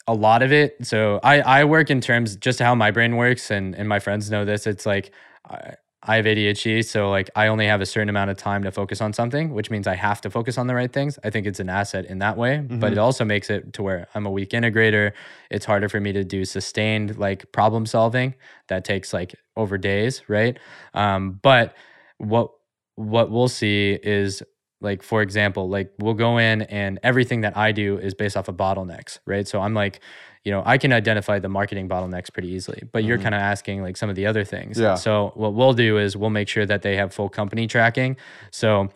[0.07, 3.49] a lot of it so i i work in terms just how my brain works
[3.49, 5.11] and and my friends know this it's like
[5.49, 8.71] I, I have ADHD, so like I only have a certain amount of time to
[8.71, 11.19] focus on something, which means I have to focus on the right things.
[11.23, 14.07] I think it's an asset in that way, but it also makes it to where
[14.15, 15.11] I'm a weak integrator.
[15.51, 18.33] It's harder for me to do sustained like problem solving
[18.67, 20.57] that takes like over days, right?
[20.95, 21.75] Um, but
[22.17, 22.49] what
[22.95, 24.41] what we'll see is
[24.81, 28.47] like for example like we'll go in and everything that i do is based off
[28.47, 30.01] of bottlenecks right so i'm like
[30.43, 33.81] you know i can identify the marketing bottlenecks pretty easily but you're kind of asking
[33.81, 34.79] like some of the other things.
[34.79, 34.95] Yeah.
[34.95, 38.17] so what we'll do is we'll make sure that they have full company tracking.
[38.51, 38.89] So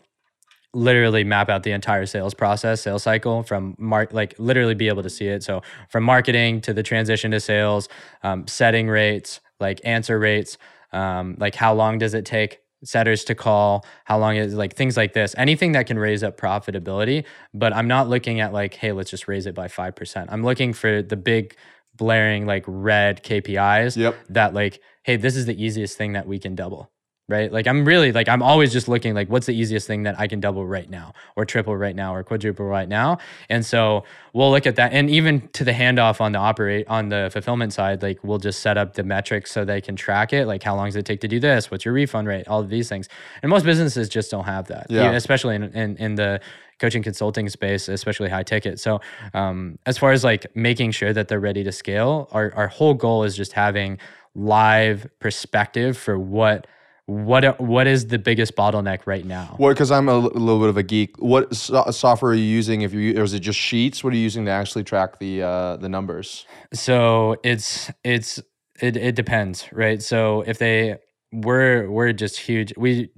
[0.74, 5.04] literally map out the entire sales process sales cycle from mark like literally be able
[5.04, 5.43] to see it.
[5.43, 7.88] So from marketing to the transition to sales
[8.24, 10.58] um, setting rates like answer rates
[10.91, 14.96] um, like how long does it take setters to call how long is like things
[14.96, 18.92] like this anything that can raise up profitability but i'm not looking at like hey
[18.92, 21.56] let's just raise it by 5% i'm looking for the big
[21.98, 24.16] blaring like red kpis Yep.
[24.30, 26.92] that like hey this is the easiest thing that we can double
[27.28, 27.51] right?
[27.51, 30.28] Like i'm really like i'm always just looking like what's the easiest thing that i
[30.28, 33.17] can double right now or triple right now or quadruple right now?
[33.49, 34.03] And so
[34.34, 34.93] we'll look at that.
[34.93, 38.59] And even to the handoff on the operate on the fulfillment side like we'll just
[38.59, 41.21] set up the metrics so they can track it like how long does it take
[41.21, 41.71] to do this?
[41.71, 42.47] What's your refund rate?
[42.47, 43.09] All of these things.
[43.41, 44.88] And most businesses just don't have that.
[44.89, 45.11] Yeah.
[45.11, 46.41] especially in, in in the
[46.80, 48.80] coaching consulting space especially high ticket.
[48.80, 48.99] So
[49.34, 52.93] um, as far as like making sure that they're ready to scale our, our whole
[52.93, 53.97] goal is just having
[54.36, 56.67] live perspective for what
[57.08, 59.70] what what is the biggest bottleneck right now What?
[59.70, 61.16] Because I'm a little bit of a geek.
[61.20, 62.82] What so- software are you using?
[62.82, 64.03] If you or is it just Sheets?
[64.03, 66.45] What are you using to actually track the uh, the numbers?
[66.74, 68.39] So it's it's
[68.82, 70.01] it, it depends, right?
[70.01, 70.97] So if they
[71.32, 72.74] we're we're just huge.
[72.78, 73.10] We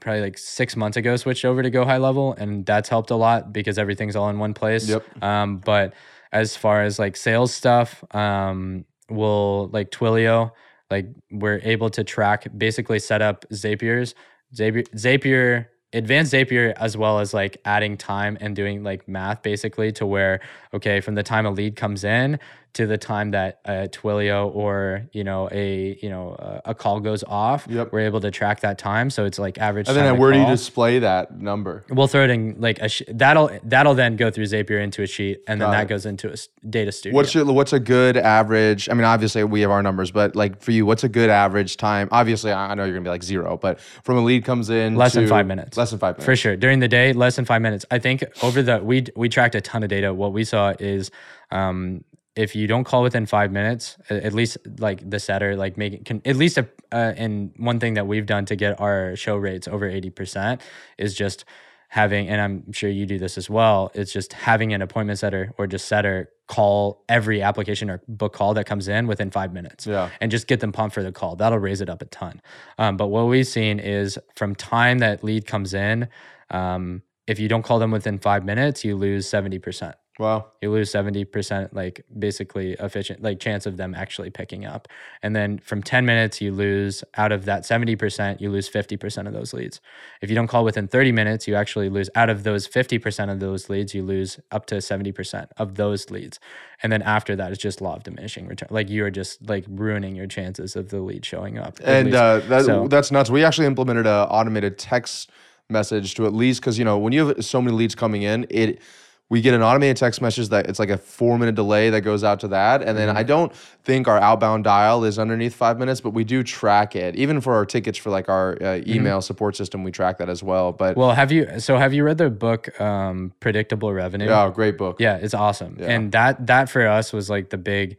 [0.00, 3.16] probably like six months ago switched over to Go High Level, and that's helped a
[3.16, 4.88] lot because everything's all in one place.
[4.88, 5.22] Yep.
[5.22, 5.94] Um, but
[6.32, 10.52] as far as like sales stuff, um, we'll like Twilio,
[10.90, 14.14] like we're able to track basically set up Zapier's
[14.54, 19.92] Zapier Zapier advanced Zapier as well as like adding time and doing like math basically
[19.92, 20.40] to where
[20.74, 22.38] okay from the time a lead comes in
[22.74, 27.00] to the time that a Twilio or you know a you know a, a call
[27.00, 27.92] goes off Yep.
[27.92, 30.38] we're able to track that time so it's like average And then to where do
[30.38, 31.84] you display that number?
[31.90, 35.06] We'll throw it in like a sh- that'll that'll then go through Zapier into a
[35.06, 35.88] sheet, and then Got that it.
[35.88, 37.16] goes into a s- data studio.
[37.16, 38.88] What's your what's a good average?
[38.88, 41.76] I mean, obviously we have our numbers, but like for you, what's a good average
[41.76, 42.08] time?
[42.12, 45.14] Obviously, I know you're gonna be like zero, but from a lead comes in less
[45.14, 45.76] than five minutes?
[45.76, 46.56] Less than five minutes for sure.
[46.56, 47.84] During the day, less than five minutes.
[47.90, 50.14] I think over the we we tracked a ton of data.
[50.14, 51.10] What we saw is.
[51.52, 52.04] Um,
[52.36, 56.22] if you don't call within five minutes, at least like the setter, like making can
[56.24, 59.66] at least a uh, and one thing that we've done to get our show rates
[59.68, 60.60] over eighty percent
[60.98, 61.44] is just
[61.88, 63.90] having, and I'm sure you do this as well.
[63.94, 68.54] It's just having an appointment setter or just setter call every application or book call
[68.54, 70.08] that comes in within five minutes Yeah.
[70.20, 71.34] and just get them pumped for the call.
[71.34, 72.40] That'll raise it up a ton.
[72.78, 76.08] Um, but what we've seen is from time that lead comes in,
[76.50, 79.94] um, if you don't call them within five minutes, you lose 70%.
[80.20, 80.48] Wow.
[80.60, 84.86] You lose 70%, like basically efficient, like chance of them actually picking up.
[85.22, 89.32] And then from 10 minutes, you lose out of that 70%, you lose 50% of
[89.32, 89.80] those leads.
[90.20, 93.40] If you don't call within 30 minutes, you actually lose out of those 50% of
[93.40, 96.38] those leads, you lose up to 70% of those leads.
[96.82, 98.68] And then after that, it's just law of diminishing return.
[98.70, 101.78] Like you are just like ruining your chances of the lead showing up.
[101.82, 103.30] And uh, that, So- that's nuts.
[103.30, 105.30] We actually implemented a automated text
[105.70, 108.46] message to at least because you know when you have so many leads coming in,
[108.50, 108.82] it
[109.30, 112.22] we get an automated text message that it's like a four minute delay that goes
[112.24, 113.16] out to that, and then Mm-hmm.
[113.18, 113.52] I don't
[113.84, 117.54] think our outbound dial is underneath five minutes, but we do track it even for
[117.54, 119.84] our tickets for like our uh, email support system.
[119.84, 120.72] We track that as well.
[120.72, 121.00] But Mm-hmm.
[121.00, 124.26] well, have you, so have you read the book, um, Predictable Revenue?
[124.26, 124.96] yeah, great book.
[125.00, 125.76] Yeah, it's awesome.
[125.80, 125.86] Yeah.
[125.92, 127.98] And that that for us was like the big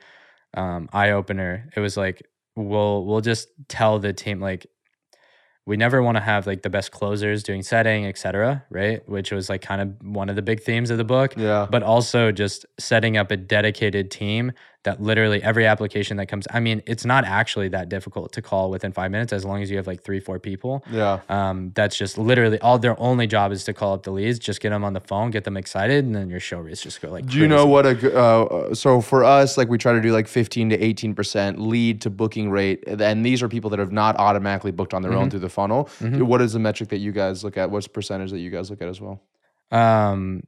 [0.53, 1.69] um eye opener.
[1.75, 2.27] It was like
[2.57, 4.67] we'll we'll just tell the team like
[5.65, 8.65] we never want to have like the best closers doing setting, etc.
[8.69, 11.33] Right, which was like kind of one of the big themes of the book.
[11.37, 11.67] Yeah.
[11.69, 14.53] But also just setting up a dedicated team
[14.83, 18.71] that literally every application that comes, I mean, it's not actually that difficult to call
[18.71, 20.83] within five minutes as long as you have like three, four people.
[20.89, 21.19] Yeah.
[21.29, 24.59] Um, that's just literally all their only job is to call up the leads, just
[24.59, 27.11] get them on the phone, get them excited, and then your show rates just go
[27.11, 27.27] like.
[27.27, 30.11] Do you know what a uh, uh, so for us like we try to do
[30.11, 33.91] like 15 to 18 percent lead to booking rate and these are people that have
[33.91, 35.19] not automatically booked on their Mm-hmm.
[35.21, 38.31] own through the funnel What is the metric that you guys look at what's percentage
[38.31, 39.21] that you guys look at as well
[39.71, 40.43] Um,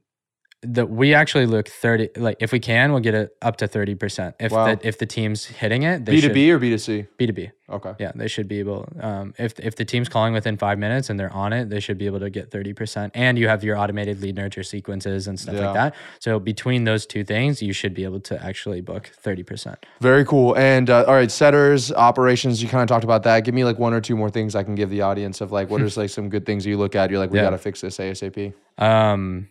[0.64, 2.08] the we actually look thirty.
[2.16, 4.34] Like if we can, we'll get it up to thirty percent.
[4.40, 4.74] If Wow.
[4.74, 7.50] the if the team's hitting it, they b2b or b2c B two B.
[7.70, 8.88] okay Yeah, they should be able.
[9.00, 11.98] Um, if if the team's calling within five minutes and they're on it, they should
[11.98, 13.12] be able to get thirty percent.
[13.14, 15.66] And you have your automated lead nurture sequences and stuff Yeah.
[15.66, 15.94] like that.
[16.18, 19.78] So between those two things, you should be able to actually book thirty percent.
[20.00, 23.54] very cool and uh, all right setters operations you kind of talked about that give
[23.54, 25.80] me like one or two more things i can give the audience of like what
[25.88, 27.44] is like some good things you look at you're like we Yeah.
[27.44, 29.48] gotta fix this asap Um,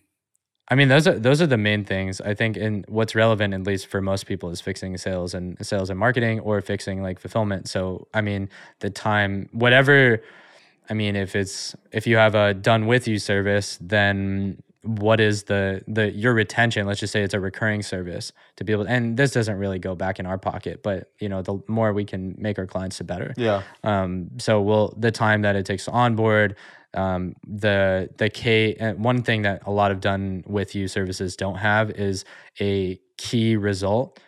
[0.70, 2.58] I mean, those are those are the main things I think.
[2.58, 6.40] And what's relevant, at least for most people, is fixing sales and sales and marketing,
[6.40, 7.68] or fixing like fulfillment.
[7.68, 8.50] So, I mean,
[8.80, 10.22] the time, whatever.
[10.90, 15.44] I mean, if it's if you have a done with you service, then what is
[15.44, 16.86] the the your retention?
[16.86, 18.86] Let's just say it's a recurring service to be able.
[18.86, 21.94] To, And this doesn't really go back in our pocket, but you know, the more
[21.94, 23.34] we can make our clients, the better.
[23.38, 26.56] yeah Um, so we'll the time that it takes to onboard,
[26.94, 28.76] um, the the K.
[28.76, 32.26] Uh, one thing that a lot of done with you services don't have is
[32.60, 34.20] a key result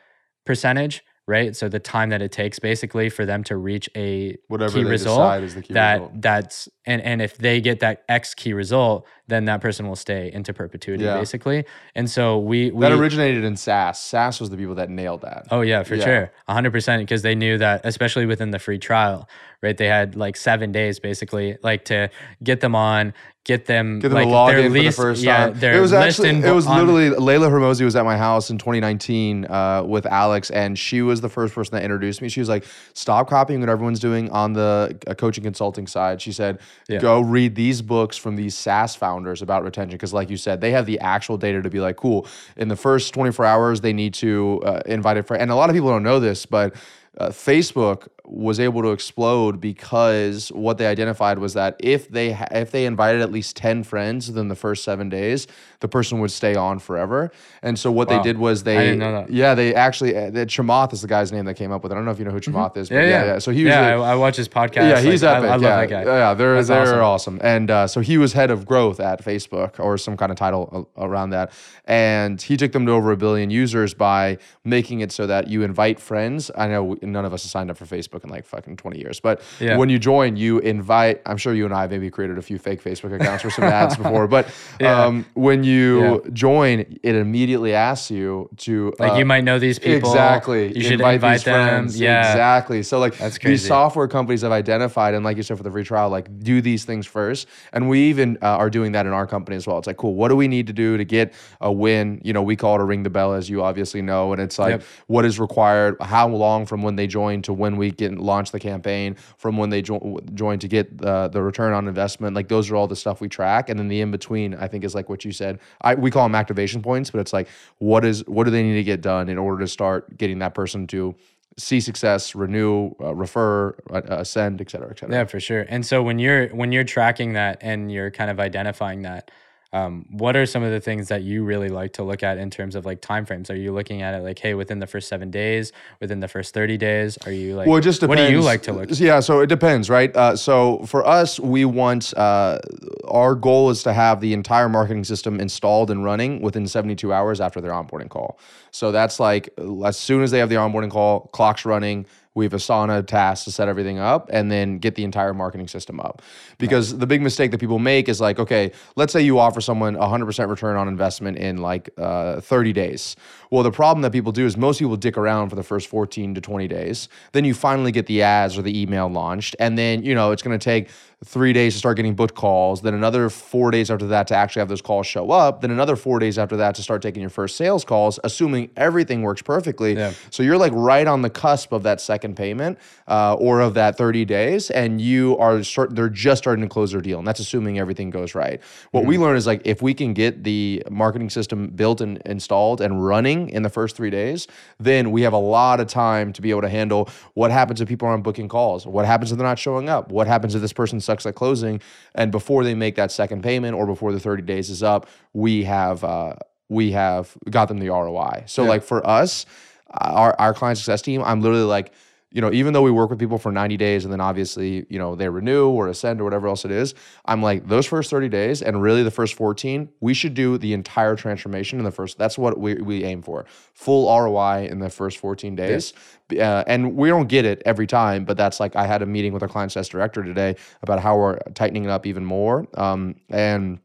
[0.45, 1.55] percentage, right?
[1.55, 5.20] So the time that it takes basically for them to reach a Whatever key result
[5.20, 6.22] decide is the key that result.
[6.22, 10.31] that's and and if they get that X key result, then that person will stay
[10.31, 11.17] into perpetuity Yeah.
[11.17, 11.65] basically.
[11.95, 13.99] And so we we that originated in SaaS.
[13.99, 15.47] SaaS was the people that nailed that.
[15.51, 16.05] Oh yeah, for Yeah.
[16.05, 17.01] sure, hundred percent.
[17.01, 19.27] Because they knew that, especially within the free trial,
[19.61, 19.75] right?
[19.75, 22.09] They had like seven days basically, like to
[22.43, 23.13] get them on,
[23.45, 25.63] get them Get them like to log in least, for the first yeah, time.
[25.75, 29.45] It was actually, it was on- literally Leila Hormozi was at my house in 2019
[29.45, 32.29] uh, with Alex, and she was the first person that introduced me.
[32.29, 36.31] She was like, "Stop copying what everyone's doing on the uh, coaching consulting side." She
[36.31, 36.99] said, Yeah.
[36.99, 40.71] "Go read these books from these SaaS founders about retention, because like you said, they
[40.71, 42.28] have the actual data to be like, cool.
[42.57, 45.69] In the first 24 hours, they need to uh, invite a friend, and a lot
[45.69, 46.76] of people don't know this, but."
[47.17, 52.47] Uh, Facebook was able to explode because what they identified was that if they ha-
[52.51, 55.47] if they invited at least 10 friends within the first 7 days
[55.82, 58.17] the person would stay on forever and so what Wow.
[58.17, 59.30] they did was they that.
[59.30, 61.95] yeah they actually uh, the Chamath is the guy's name that came up with it
[61.95, 63.03] I don't know if you know who Chamath is but Mm-hmm.
[63.03, 63.82] Yeah, yeah, yeah, yeah so he was yeah.
[64.01, 64.76] I, I watch his podcast.
[64.89, 65.49] yeah, he's like, epic.
[65.49, 65.76] I, I love yeah.
[65.82, 66.03] that guy.
[66.03, 67.36] Yeah, they're That's they're awesome.
[67.36, 67.39] awesome.
[67.43, 70.89] And uh, so he was head of growth at Facebook or some kind of title
[70.97, 71.51] around that.
[71.86, 75.63] And he took them to over a billion users by making it so that you
[75.63, 76.49] invite friends.
[76.57, 79.20] I know none of us have signed up for Facebook in like fucking 20 years,
[79.20, 79.78] but Yeah.
[79.78, 81.22] when you join, you invite.
[81.26, 83.95] I'm sure you and I maybe created a few fake Facebook accounts for some ads
[83.97, 84.47] before, but
[84.80, 85.05] Yeah.
[85.05, 89.80] um, when you join, it immediately asks you to Like uh, you might know these
[89.80, 90.09] people.
[90.09, 90.76] Exactly.
[90.76, 91.68] You should invite, these them.
[91.68, 91.99] friends.
[91.99, 92.32] Yeah.
[92.32, 92.84] Exactly.
[92.84, 93.68] So like That's these crazy.
[93.68, 96.86] software companies have identified, and like you said for the free trial, like do these
[96.86, 97.47] things first.
[97.74, 99.78] And we even uh, are doing that in our company as well.
[99.78, 100.16] It's like, cool.
[100.16, 102.22] What do we need to do to get a win?
[102.24, 104.34] You know, we call it a ring the bell, as you obviously know.
[104.34, 104.84] And it's like, Yep.
[105.07, 105.95] what is required?
[106.01, 109.16] How long from when they join to when we get launch the campaign?
[109.38, 112.36] From when they jo- join to get uh, the return on investment?
[112.36, 113.70] Like those are all the stuff we track.
[113.70, 115.60] And then the in between, I think, is like what you said.
[115.82, 117.47] I we call them activation points, but it's like,
[117.80, 120.53] what is what do they need to get done in order to start getting that
[120.53, 121.16] person to
[121.58, 125.16] see success, renew, uh, refer, uh, ascend, et cetera, et cetera.
[125.16, 125.66] Yeah, for sure.
[125.70, 129.32] And so when you're when you're tracking that and you're kind of identifying that,
[129.74, 132.49] um, what are some of the things that you really like to look at in
[132.49, 133.49] terms of like timeframes?
[133.49, 136.53] Are you looking at it like, hey, within the first seven days, within the first
[136.53, 137.18] thirty days?
[137.26, 138.22] Are you like, Well, it just depends.
[138.22, 138.89] What do you like to look?
[138.91, 140.16] Yeah, so it depends, right?
[140.16, 142.59] Uh, so for us, we want uh,
[143.07, 147.41] our goal is to have the entire marketing system installed and running within 72 hours
[147.41, 148.39] after their onboarding call.
[148.72, 149.49] So that's like
[149.86, 152.05] as soon as they have the onboarding call, clock's running.
[152.36, 155.99] We have Asana tasks to set everything up and then get the entire marketing system
[155.99, 156.21] up.
[156.57, 159.95] Because the big mistake that people make is like, okay, let's say you offer someone
[159.95, 163.15] 100% return on investment in like uh, 30 days.
[163.51, 166.36] Well, the problem that people do is most people dick around for the first 14
[166.36, 167.07] to 20 days.
[167.31, 169.55] Then you finally get the ads or the email launched.
[169.59, 170.89] And then, you know, it's going to take
[171.26, 174.59] three days to start getting booked calls, then another four days after that to actually
[174.59, 177.30] have those calls show up, then another four days after that to start taking your
[177.32, 179.95] first sales calls, assuming everything works perfectly.
[179.95, 180.13] Yeah.
[180.30, 183.97] So you're like right on the cusp of that second payment uh, or of that
[183.97, 187.39] 30 days, and you are start, they're just starting to close their deal, and that's
[187.39, 188.61] assuming everything goes right.
[188.91, 189.09] What Mm-hmm.
[189.09, 193.05] we learn is like if we can get the marketing system built and installed and
[193.05, 194.47] running in the first three days,
[194.80, 197.88] then we have a lot of time to be able to handle what happens if
[197.88, 200.73] people aren't booking calls, what happens if they're not showing up, what happens if this
[200.73, 201.80] person sucks at closing,
[202.16, 205.66] and before they make that second payment or before the 30 days is up, we
[205.66, 206.34] have uh,
[206.68, 208.45] we have got them the ROI.
[208.47, 209.45] So like for us.
[209.91, 211.93] our our client success team, I'm literally like,
[212.36, 214.99] you know, even though we work with people for 90 days and then obviously, you
[214.99, 218.27] know, they renew or ascend or whatever else it is, I'm like, those first 30
[218.27, 222.17] days and really the first 14, we should do the entire transformation in the first.
[222.17, 225.93] That's what we, we aim for full ROI in the first 14 days.
[226.29, 229.31] Uh, and we don't get it every time, but that's like, I had a meeting
[229.31, 232.67] with our client success director today about how we're tightening it up even more.
[232.73, 233.79] Um, and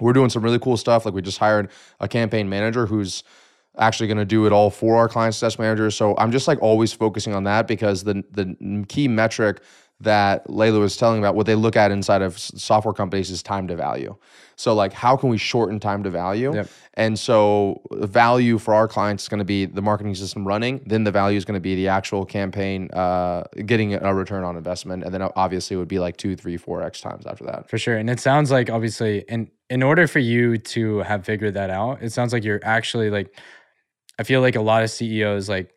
[0.00, 1.04] we're doing some really cool stuff.
[1.04, 3.22] Like we just hired a campaign manager who's,
[3.78, 5.94] actually going to do it all for our client success managers.
[5.96, 9.62] So I'm just like always focusing on that because the the key metric
[10.00, 13.68] that Leila was telling about what they look at inside of software companies is time
[13.68, 14.16] to value.
[14.56, 16.54] So like how can we shorten time to value?
[16.54, 16.68] Yep.
[16.94, 20.82] And so the value for our clients is going to be the marketing system running.
[20.86, 24.56] Then the value is going to be the actual campaign uh, getting a return on
[24.56, 27.70] investment, and then obviously it would be like two, three, four x times after that.
[27.70, 27.96] For sure.
[27.96, 32.02] And it sounds like obviously in in order for you to have figured that out,
[32.02, 33.38] it sounds like you're actually like
[34.22, 35.74] I feel like a lot of CEOs like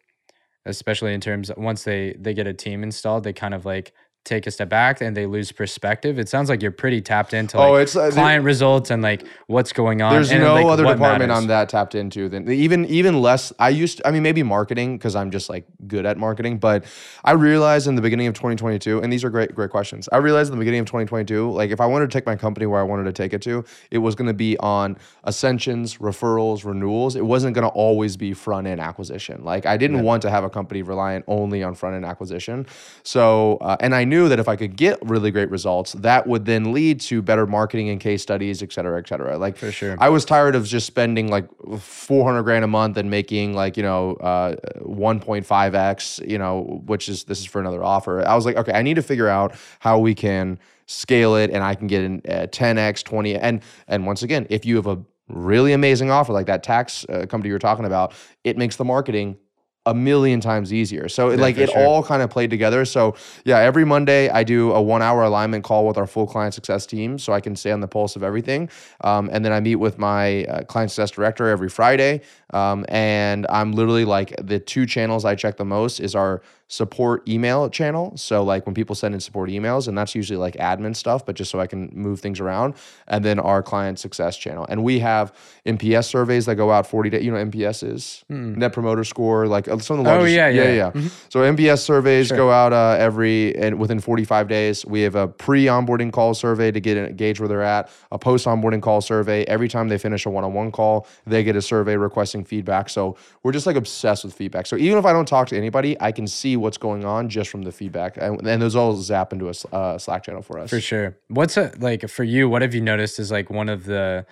[0.67, 3.91] especially in terms of once they they get a team installed, they kind of like
[4.25, 6.17] take a step back and they lose perspective.
[6.17, 9.25] It sounds like you're pretty tapped into like oh, it's uh, client results and like
[9.47, 10.11] what's going on.
[10.11, 11.43] There's and, no like, other department matters.
[11.43, 13.53] I'm that tapped into than even even less.
[13.59, 16.85] I used to, I mean maybe marketing because I'm just like good at marketing, but
[17.23, 20.09] I realized in the beginning of 2022, and these are great great questions.
[20.11, 22.65] I realized in the beginning of 2022, like if I wanted to take my company
[22.65, 26.65] where I wanted to take it to, it was going to be on ascensions, referrals,
[26.65, 27.15] renewals.
[27.15, 29.43] It wasn't going to always be front end acquisition.
[29.43, 32.65] Like I didn't want to have a company reliant only on front end acquisition.
[33.03, 36.45] So uh, and I knew that if I could get really great results, that would
[36.45, 39.37] then lead to better marketing and case studies, et cetera, et cetera.
[39.37, 39.95] Like For sure.
[39.99, 41.47] I was tired of just spending like
[41.79, 47.25] 400 grand a month and making like, you know, uh, 1.5x, you know, which is,
[47.25, 48.25] this is for another offer.
[48.25, 51.63] I was like, okay, I need to figure out how we can scale it and
[51.63, 53.35] I can get an uh, 10x, 20.
[53.35, 57.25] And, and once again, if you have a really amazing offer like that tax uh,
[57.27, 58.13] company you're talking about,
[58.43, 59.37] it makes the marketing
[59.85, 61.07] a million times easier.
[61.07, 61.85] So it, like it sure.
[61.85, 62.85] all kind of played together.
[62.85, 66.53] So yeah, every Monday I do a one hour alignment call with our full client
[66.53, 68.69] success team so I can stay on the pulse of everything.
[69.01, 72.21] Um, and then I meet with my uh, client success director every Friday.
[72.51, 77.27] Um, and I'm literally like the two channels I check the most is our support
[77.29, 78.11] email channel.
[78.17, 81.35] So like when people send in support emails, and that's usually like admin stuff, but
[81.35, 82.73] just so I can move things around.
[83.07, 84.65] And then our client success channel.
[84.67, 85.31] And we have
[85.65, 87.23] NPS surveys that go out 40 days.
[87.23, 90.35] You know, NPS is net promoter score, like uh, some of the Oh, largest.
[90.35, 90.91] yeah, yeah, yeah.
[90.95, 91.09] yeah.
[91.29, 94.85] So NPS surveys go out uh, every and within 45 days.
[94.85, 97.89] We have a pre-onboarding call survey to get an- gauge where they're at.
[98.11, 99.43] A post-onboarding call survey.
[99.45, 102.89] Every time they finish a one-on-one call, they get a survey requesting feedback.
[102.89, 104.65] So we're just like obsessed with feedback.
[104.65, 107.49] So even if I don't talk to anybody, I can see what's going on just
[107.49, 110.69] from the feedback, and, and those all zap into a uh, Slack channel for us.
[110.69, 111.17] For sure.
[111.27, 112.49] What's a, like for you?
[112.49, 114.25] What have you noticed is like one of the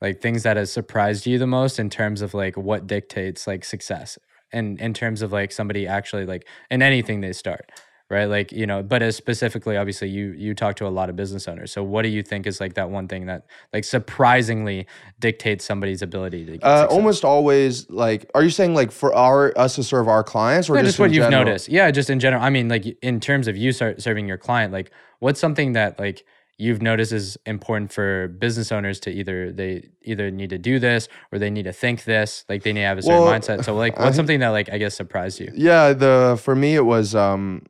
[0.00, 3.64] like things that has surprised you the most in terms of like what dictates like
[3.64, 4.18] success,
[4.52, 7.70] and in terms of like somebody actually like in anything they start,
[8.10, 8.26] right?
[8.26, 11.48] Like you know, but as specifically, obviously, you you talk to a lot of business
[11.48, 11.72] owners.
[11.72, 14.86] So what do you think is like that one thing that like surprisingly
[15.20, 19.52] dictates somebody's ability to get Uh, almost always like, are you saying like for our
[19.58, 21.44] us to serve our clients, or Yeah, just, just what you've general?
[21.44, 21.68] noticed.
[21.68, 22.42] Yeah, just in general.
[22.42, 26.24] I mean, like in terms of you serving your client, like what's something that like
[26.58, 31.06] you've noticed is important for business owners to either they either need to do this
[31.30, 33.62] or they need to think this, like they need to have a certain Well, mindset.
[33.64, 35.52] So like what's think- something that like I guess surprised you?
[35.54, 37.62] Yeah, the for me it was um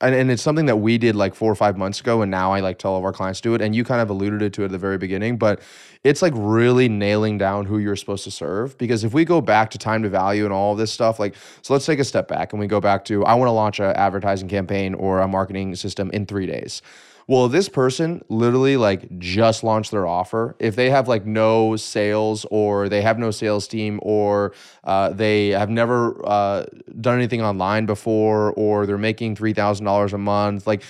[0.00, 2.52] and, and it's something that we did like four or five months ago and now
[2.52, 4.42] I like tell all of our clients to do it and you kind of alluded
[4.42, 5.60] it to it at the very beginning, but
[6.04, 9.70] it's like really nailing down who you're supposed to serve because if we go back
[9.70, 12.52] to time to value and all this stuff like so let's take a step back
[12.52, 15.74] and we go back to I want to launch an advertising campaign or a marketing
[15.74, 16.82] system in 3 days.
[17.28, 22.46] Well, this person literally like just launched their offer, if they have like no sales
[22.50, 24.54] or they have no sales team or
[24.84, 26.64] uh, they have never uh,
[27.02, 30.82] done anything online before or they're making $3,000 a month, like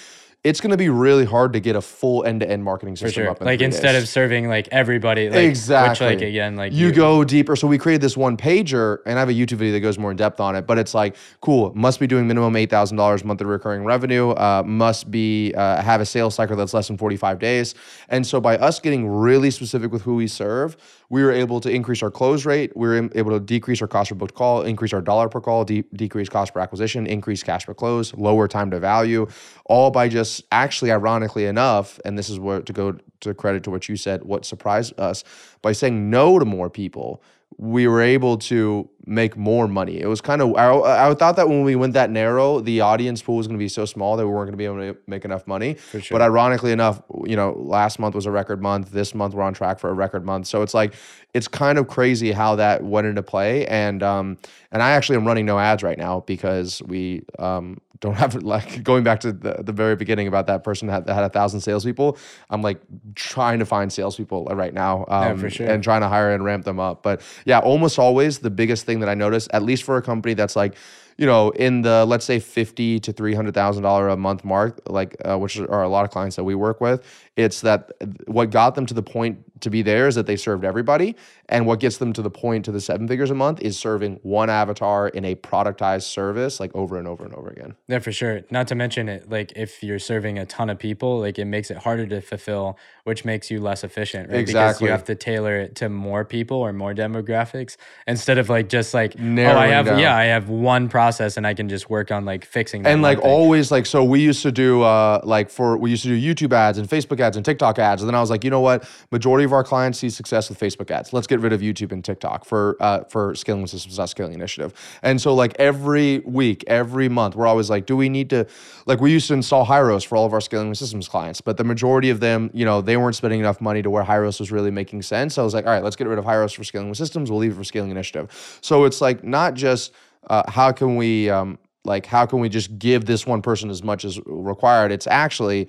[0.44, 3.30] it's going to be really hard to get a full end-to-end marketing system sure.
[3.30, 4.04] up in Like instead days.
[4.04, 6.06] of serving like everybody, like exactly.
[6.06, 7.56] Which like again, like you, go deeper.
[7.56, 10.12] So we created this one pager, and I have a YouTube video that goes more
[10.12, 10.64] in depth on it.
[10.66, 14.30] But it's like, cool, must be doing minimum eight thousand dollars monthly recurring revenue.
[14.30, 17.74] Uh, must be uh, have a sales cycle that's less than forty five days.
[18.08, 20.76] And so by us getting really specific with who we serve,
[21.10, 22.76] we were able to increase our close rate.
[22.76, 25.64] We were able to decrease our cost per booked call, increase our dollar per call,
[25.64, 29.26] de- decrease cost per acquisition, increase cash per close, lower time to value,
[29.64, 33.70] all by just actually, ironically enough, and this is where to go to credit to
[33.70, 35.24] what you said, what surprised us
[35.62, 37.22] by saying no to more people
[37.58, 40.00] we were able to make more money.
[40.00, 43.20] It was kind of I, I thought that when we went that narrow, the audience
[43.20, 44.96] pool was going to be so small that we weren't going to be able to
[45.08, 45.76] make enough money.
[45.90, 46.02] sure.
[46.10, 48.92] But ironically enough, you know, last month was a record month.
[48.92, 50.46] This month we're on track for a record month.
[50.46, 50.94] So it's like
[51.34, 53.66] it's kind of crazy how that went into play.
[53.66, 54.38] And um
[54.70, 58.82] and I actually am running no ads right now because we um don't have like
[58.82, 62.16] going back to the, the very beginning about that person that had a thousand salespeople.
[62.50, 62.80] I'm like
[63.14, 65.04] trying to find salespeople right now.
[65.08, 65.68] Um, for sure.
[65.68, 67.02] And trying to hire and ramp them up.
[67.02, 70.34] But yeah, almost always the biggest thing that I notice, at least for a company
[70.34, 70.76] that's like,
[71.16, 74.80] you know, in the let's say fifty to three hundred thousand dollar a month mark,
[74.86, 77.04] like uh, which are a lot of clients that we work with,
[77.38, 77.92] it's that
[78.26, 81.16] what got them to the point to be there is that they served everybody,
[81.48, 84.18] and what gets them to the point to the seven figures a month is serving
[84.22, 87.74] one avatar in a productized service like over and over and over again.
[87.86, 88.42] Yeah, for sure.
[88.50, 91.70] Not to mention it, like if you're serving a ton of people, like it makes
[91.70, 94.44] it harder to fulfill, which makes you less efficient, right?
[94.44, 97.76] Because you have to tailor it to more people or more demographics
[98.06, 99.98] instead of like just like oh, I have down.
[99.98, 103.02] yeah, I have one process and I can just work on like fixing that and
[103.02, 103.30] like thing.
[103.30, 106.52] always like so we used to do uh like for we used to do youtube
[106.52, 108.88] ads and facebook ads and tiktok ads and then i was like you know what?
[109.10, 111.12] Majority of our clients see success with facebook ads.
[111.12, 114.32] Let's get rid of youtube and tiktok for uh for scaling with systems not scaling
[114.32, 114.72] initiative.
[115.02, 118.46] And so like every week every month we're always like do we need to
[118.86, 121.56] like we used to install hyros for all of our scaling with systems clients but
[121.56, 124.50] the majority of them you know they weren't spending enough money to where hyros was
[124.50, 125.34] really making sense.
[125.34, 127.30] So i was like all right let's get rid of hyros for scaling with systems.
[127.30, 128.58] We'll leave it for scaling initiative.
[128.62, 129.92] So it's like not just
[130.28, 133.82] uh, how can we um, like how can we just give this one person as
[133.82, 134.92] much as required?
[134.92, 135.68] It's actually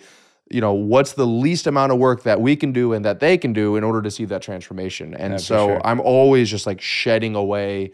[0.50, 3.38] you know what's the least amount of work that we can do and that they
[3.38, 5.82] can do in order to see that transformation and for so sure.
[5.86, 7.92] i'm always just like shedding away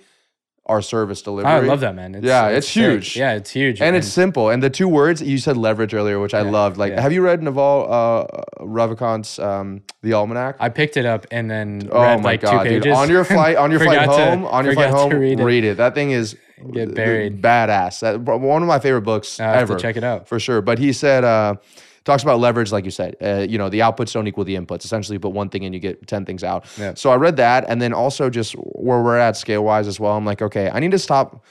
[0.68, 2.16] our service delivery I love that man.
[2.16, 2.82] It's, Yeah, it's sick.
[2.84, 3.16] huge.
[3.16, 3.82] Yeah, it's huge.
[3.82, 6.91] and it's simple and the two words you said leverage earlier which i loved like
[6.93, 7.01] yeah.
[7.01, 11.88] have you read naval uh ravikant's um the almanac I picked it up and then
[11.91, 12.84] Oh read like god, two dude!
[12.84, 12.97] pages.
[12.97, 15.64] On your flight, on your flight Forgot to- home, on your flight home, read read
[15.66, 15.72] it.
[15.72, 15.78] it.
[15.78, 16.36] That thing is
[16.72, 17.41] Get buried.
[17.41, 17.99] badass.
[17.99, 19.76] That one of my favorite books I have to ever.
[19.76, 20.28] check it out.
[20.28, 20.62] for sure.
[20.62, 21.56] But he said, uh,
[22.06, 23.18] talks about leverage, like you said.
[23.22, 24.86] Uh, you know, the outputs don't equal the inputs.
[24.86, 26.66] Essentially, you put one thing in, you get ten things out.
[26.78, 26.93] Yeah.
[26.93, 30.16] So I read that, and then also just where we're at scale wise as well.
[30.16, 31.43] I'm like, okay, I need to stop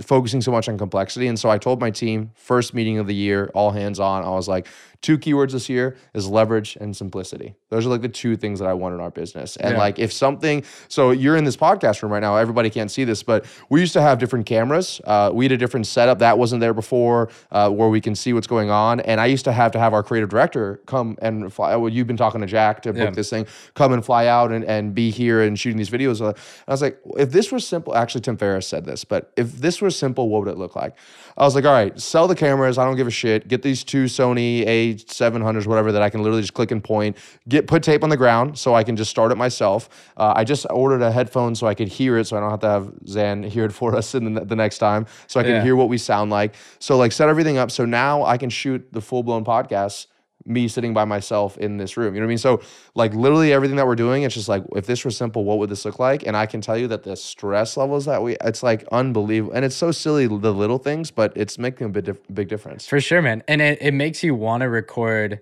[0.00, 1.26] focusing so much on complexity.
[1.26, 4.24] And so I told my team, first meeting of the year, all hands on.
[4.24, 4.66] I was like,
[5.02, 7.54] two keywords this year is leverage and simplicity.
[7.70, 9.56] Those are like the two things that I want in our business.
[9.56, 9.78] And Yeah.
[9.78, 13.22] like if something, so you're in this podcast room right now, everybody can't see this,
[13.22, 15.00] but we used to have different cameras.
[15.04, 18.32] Uh, we had a different setup that wasn't there before uh, where we can see
[18.32, 19.00] what's going on.
[19.00, 21.74] And I used to have to have our creative director come and fly.
[21.76, 23.10] Well, you've been talking to Jack to book Yeah.
[23.10, 26.20] this thing, come and fly out and, and be here and shooting these videos.
[26.20, 26.32] Uh,
[26.68, 29.82] I was like, if this was simple, actually, Tim Ferriss said this, but if this
[29.82, 30.94] was simple, what would it look like?
[31.36, 32.78] I was like, all right, sell the cameras.
[32.78, 33.48] I don't give a shit.
[33.48, 34.64] Get these two Sony
[34.94, 37.16] A700s, whatever, that I can literally just click and point.
[37.48, 39.88] Get put tape on the ground so I can just start it myself.
[40.16, 42.60] Uh, I just ordered a headphone so I could hear it, so I don't have
[42.60, 45.52] to have Zan hear it for us in the, the next time, so I can
[45.56, 45.62] Yeah.
[45.62, 46.54] hear what we sound like.
[46.78, 50.06] So like set everything up so now I can shoot the full blown podcast.
[50.44, 52.14] Me sitting by myself in this room.
[52.14, 52.38] You know what I mean?
[52.38, 52.60] So,
[52.94, 55.68] like, literally everything that we're doing, it's just like, if this were simple, what would
[55.70, 56.26] this look like?
[56.26, 59.54] And I can tell you that the stress levels that we, it's like unbelievable.
[59.54, 62.86] And it's so silly, the little things, but it's making a big, dif- big difference.
[62.88, 63.42] For sure, man.
[63.46, 65.40] And it, it makes you want to record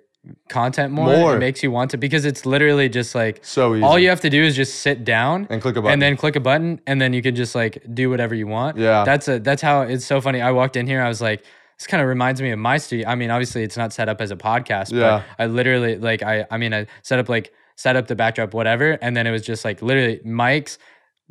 [0.50, 1.06] content more.
[1.06, 1.36] More.
[1.36, 3.82] It makes you want to because it's literally just like So easy.
[3.84, 5.94] all you have to do is just sit down And click a button.
[5.94, 8.76] and then click a button and then you can just like do whatever you want.
[8.76, 9.04] Yeah.
[9.04, 10.42] That's a that's how it's so funny.
[10.42, 11.42] I walked in here, I was like,
[11.80, 13.08] this kind of reminds me of my studio.
[13.08, 15.22] I mean, obviously it's not set up as a podcast, Yeah.
[15.38, 18.52] but I literally like I I mean I set up like set up the backdrop,
[18.52, 20.76] whatever, and then it was just like literally mics,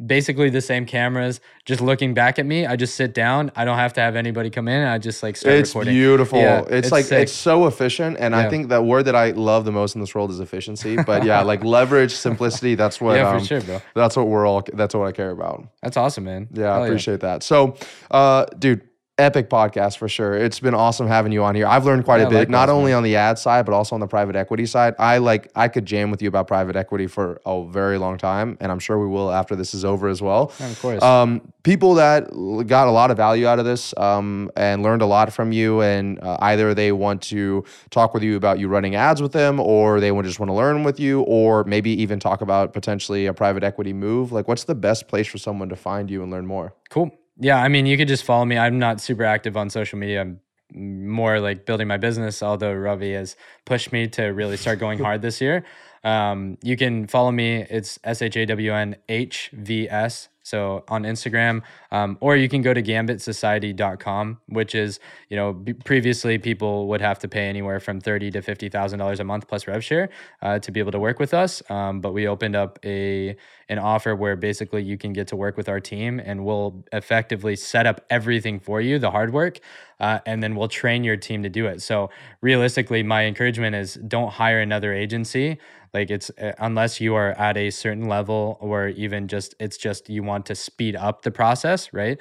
[0.03, 2.65] basically the same cameras, just looking back at me.
[2.65, 3.51] I just sit down.
[3.55, 4.87] I don't have to have anybody come in.
[4.87, 5.93] I just like start It's recording.
[5.93, 6.39] beautiful.
[6.39, 7.21] Yeah, it's, like sick.
[7.21, 10.15] it's so efficient, and I think that word that I love the most in this
[10.15, 10.95] world is efficiency.
[10.95, 12.73] But yeah, like leverage, simplicity.
[12.73, 13.17] That's what.
[13.17, 13.83] Yeah, for um, sure, bro.
[13.93, 14.63] That's what we're all.
[14.73, 15.67] That's what I care about.
[15.83, 16.47] That's awesome, man.
[16.51, 17.43] Yeah, I Hell appreciate that.
[17.43, 17.75] So,
[18.09, 18.88] uh, dude,
[19.19, 20.35] epic podcast for sure.
[20.35, 21.67] It's been awesome having you on here.
[21.67, 23.99] I've learned quite Yeah, a bit, not only on the ad side, but also on
[23.99, 24.95] the private equity side.
[24.97, 28.57] I like, I could jam with you about private equity for a very long time,
[28.59, 30.51] and I'm sure we will after this is over as well.
[30.59, 31.03] Yeah, of course.
[31.03, 32.29] Um, people that
[32.67, 35.81] got a lot of value out of this um, and learned a lot from you,
[35.81, 39.59] and uh, either they want to talk with you about you running ads with them,
[39.59, 43.33] or they just want to learn with you, or maybe even talk about potentially a
[43.33, 44.31] private equity move.
[44.31, 46.73] Like, what's the best place for someone to find you and learn more?
[46.89, 47.11] Cool.
[47.39, 48.57] Yeah, I mean, you could just follow me.
[48.57, 50.21] I'm not super active on social media.
[50.21, 50.39] I'm
[50.73, 53.35] more like building my business, although Ravi has
[53.65, 55.63] pushed me to really start going hard this year.
[56.03, 57.65] Um, you can follow me.
[57.69, 61.61] It's S H A W N H V S So on Instagram,
[61.91, 67.01] um, or you can go to gambitsociety.com, which is, you know, b- previously people would
[67.01, 70.09] have to pay anywhere from thirty to fifty thousand dollars a month plus rev share
[70.41, 71.61] uh, to be able to work with us.
[71.69, 73.35] Um, but we opened up a
[73.67, 77.55] an offer where basically you can get to work with our team, and we'll effectively
[77.55, 79.59] set up everything for you, the hard work,
[79.99, 81.81] uh, and then we'll train your team to do it.
[81.81, 82.09] So
[82.41, 85.59] realistically, my encouragement is don't hire another agency
[85.93, 90.09] like it's uh, unless you are at a certain level or even just it's just
[90.09, 92.17] you want to speed up the process right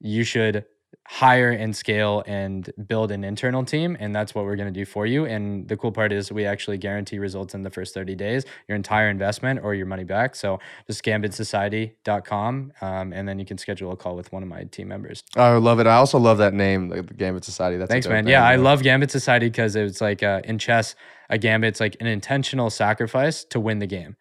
[0.00, 0.64] you should
[1.10, 4.84] hire and scale and build an internal team and that's what we're going to do
[4.84, 8.14] for you and the cool part is we actually guarantee results in the first 30
[8.14, 13.46] days your entire investment or your money back so just gambitsociety.com um, and then you
[13.46, 15.86] can schedule a call with one of my team members I love it.
[15.86, 17.76] I also love that name, the Gambit Society.
[17.76, 18.24] That's Thanks, man.
[18.24, 20.94] name, Yeah, I love Gambit Society because it's like uh, in chess,
[21.28, 24.16] a gambit's like an intentional sacrifice to win the game.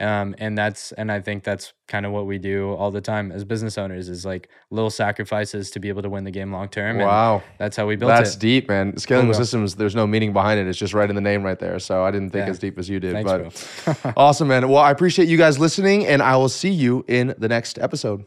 [0.00, 3.30] Um, and that's and I think that's kind of what we do all the time
[3.32, 6.68] as business owners is like little sacrifices to be able to win the game long
[6.68, 6.96] term.
[6.96, 7.42] and Wow.
[7.58, 8.40] that's how we built That's it.
[8.40, 8.96] deep, man.
[8.96, 9.34] Scaling bro.
[9.34, 10.66] systems, there's no meaning behind it.
[10.66, 11.78] It's just right in the name right there.
[11.78, 12.50] So I didn't think Yeah.
[12.50, 13.12] as deep as you did.
[13.12, 14.68] Thanks, but awesome, man.
[14.68, 18.24] Well, I appreciate you guys listening, and I will see you in the next episode.